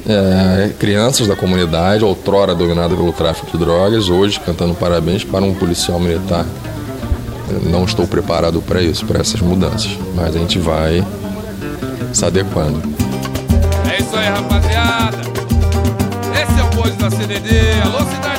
É, 0.06 0.70
crianças 0.78 1.26
da 1.26 1.34
comunidade, 1.34 2.04
outrora 2.04 2.54
dominada 2.54 2.94
pelo 2.94 3.12
tráfico 3.12 3.50
de 3.50 3.56
drogas, 3.56 4.08
hoje 4.08 4.38
cantando 4.38 4.74
parabéns 4.74 5.24
para 5.24 5.44
um 5.44 5.54
policial 5.54 5.98
militar. 5.98 6.44
Não 7.62 7.84
estou 7.84 8.06
preparado 8.06 8.60
para 8.60 8.82
isso, 8.82 9.06
para 9.06 9.20
essas 9.20 9.40
mudanças, 9.40 9.96
mas 10.14 10.36
a 10.36 10.38
gente 10.38 10.58
vai 10.58 11.04
se 12.12 12.24
adequando. 12.24 12.82
É 13.90 14.00
isso 14.00 14.16
aí, 14.16 14.28
rapaziada. 14.28 15.18
Esse 16.32 16.60
é 16.60 16.64
o 16.64 16.96
da 16.96 17.10
CDD. 17.10 17.80
Alô, 17.82 17.98
Cidade. 18.00 18.33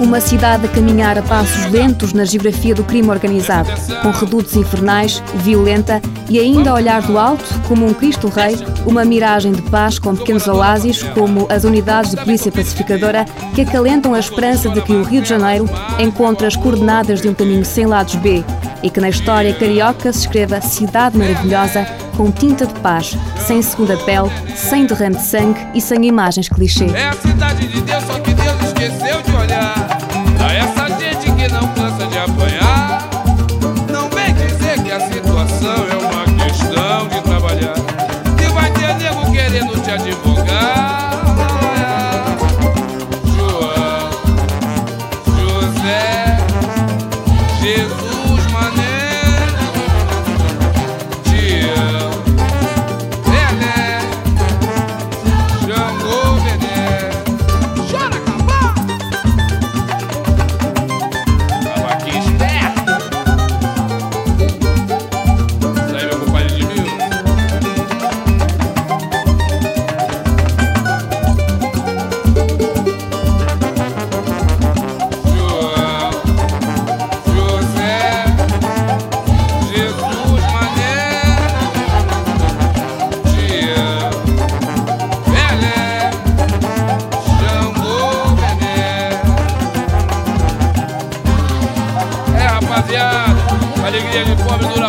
Uma 0.00 0.20
cidade 0.20 0.66
a 0.66 0.68
caminhar 0.68 1.18
a 1.18 1.22
passos 1.22 1.66
lentos 1.72 2.12
na 2.12 2.24
geografia 2.24 2.74
do 2.74 2.84
crime 2.84 3.10
organizado, 3.10 3.68
com 4.00 4.10
redutos 4.10 4.54
infernais, 4.54 5.22
violenta 5.36 6.00
e 6.30 6.38
ainda 6.38 6.70
a 6.70 6.74
olhar 6.74 7.02
do 7.02 7.18
alto, 7.18 7.44
como 7.66 7.84
um 7.84 7.92
Cristo 7.92 8.28
Rei, 8.28 8.56
uma 8.86 9.04
miragem 9.04 9.52
de 9.52 9.62
paz 9.62 9.98
com 9.98 10.14
pequenos 10.14 10.46
oásis, 10.46 11.02
como 11.02 11.46
as 11.50 11.64
unidades 11.64 12.12
de 12.12 12.16
polícia 12.16 12.52
pacificadora, 12.52 13.24
que 13.54 13.62
acalentam 13.62 14.14
a 14.14 14.20
esperança 14.20 14.68
de 14.68 14.80
que 14.82 14.92
o 14.92 15.02
Rio 15.02 15.20
de 15.20 15.28
Janeiro 15.28 15.68
encontre 15.98 16.46
as 16.46 16.54
coordenadas 16.54 17.20
de 17.20 17.28
um 17.28 17.34
caminho 17.34 17.64
sem 17.64 17.86
lados 17.86 18.14
B 18.16 18.44
e 18.82 18.90
que 18.90 19.00
na 19.00 19.08
história 19.08 19.52
carioca 19.54 20.12
se 20.12 20.20
escreva 20.20 20.60
Cidade 20.60 21.18
Maravilhosa 21.18 21.84
com 22.16 22.30
tinta 22.30 22.66
de 22.66 22.74
paz, 22.80 23.16
sem 23.46 23.62
segunda 23.62 23.96
pele, 23.98 24.30
sem 24.56 24.86
derrame 24.86 25.16
de 25.16 25.22
sangue 25.22 25.60
e 25.74 25.80
sem 25.80 26.04
imagens 26.04 26.48
clichê. 26.48 26.86
É 26.86 27.08
a 27.08 27.12
cidade 27.12 27.66
de 27.66 27.80
Deus, 27.80 28.04
só 28.04 28.18
que 28.20 28.34
Deus 28.34 28.60
esqueceu 28.62 29.22
de 29.22 29.36
olhar. 29.36 29.77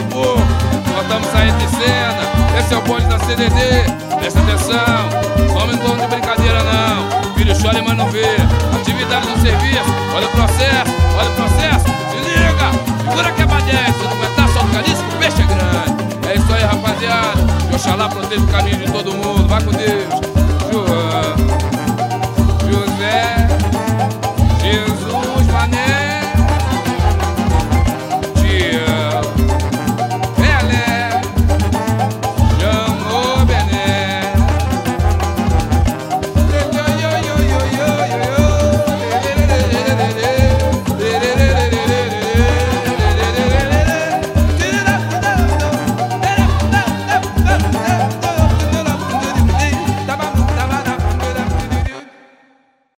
Pouco. 0.04 0.42
Nós 0.94 1.02
estamos 1.02 1.28
saindo 1.30 1.58
de 1.58 1.68
cena. 1.70 2.60
Esse 2.60 2.74
é 2.74 2.78
o 2.78 2.82
bonde 2.82 3.06
da 3.06 3.20
CDD. 3.20 4.10
Presta 4.20 4.40
atenção, 4.40 5.10
não 5.38 5.80
vamos 5.80 6.02
de 6.02 6.08
brincadeira 6.08 6.64
não. 6.64 7.34
Filho 7.36 7.56
chora, 7.62 7.82
mas 7.82 7.98
não 7.98 8.10
vê. 8.10 8.26
Atividade 8.80 9.28
no 9.28 9.42
serviço, 9.42 9.90
olha 10.16 10.28
o 10.28 10.30
processo, 10.30 10.92
olha 11.18 11.30
o 11.30 11.36
processo. 11.36 11.86
Se 12.10 12.18
liga, 12.30 12.72
segura 13.10 13.32
que 13.32 13.42
é 13.42 13.46
10. 13.46 13.96
Se 13.96 14.04
não 14.04 14.12
aguentar, 14.12 14.50
solta 14.50 14.80
o 14.80 14.84
que 14.84 14.92
o 14.92 15.20
peixe 15.20 15.42
é 15.42 15.46
grande. 15.46 16.30
É 16.30 16.36
isso 16.36 16.54
aí, 16.54 16.64
rapaziada. 16.64 17.70
Que 17.70 17.76
Oxalá 17.76 18.10
proteja 18.10 18.42
o 18.42 18.48
caminho 18.48 18.78
de 18.78 18.92
todo 18.92 19.14
mundo. 19.14 19.48
Vai 19.48 19.64
com 19.64 19.72
Deus. 19.72 21.19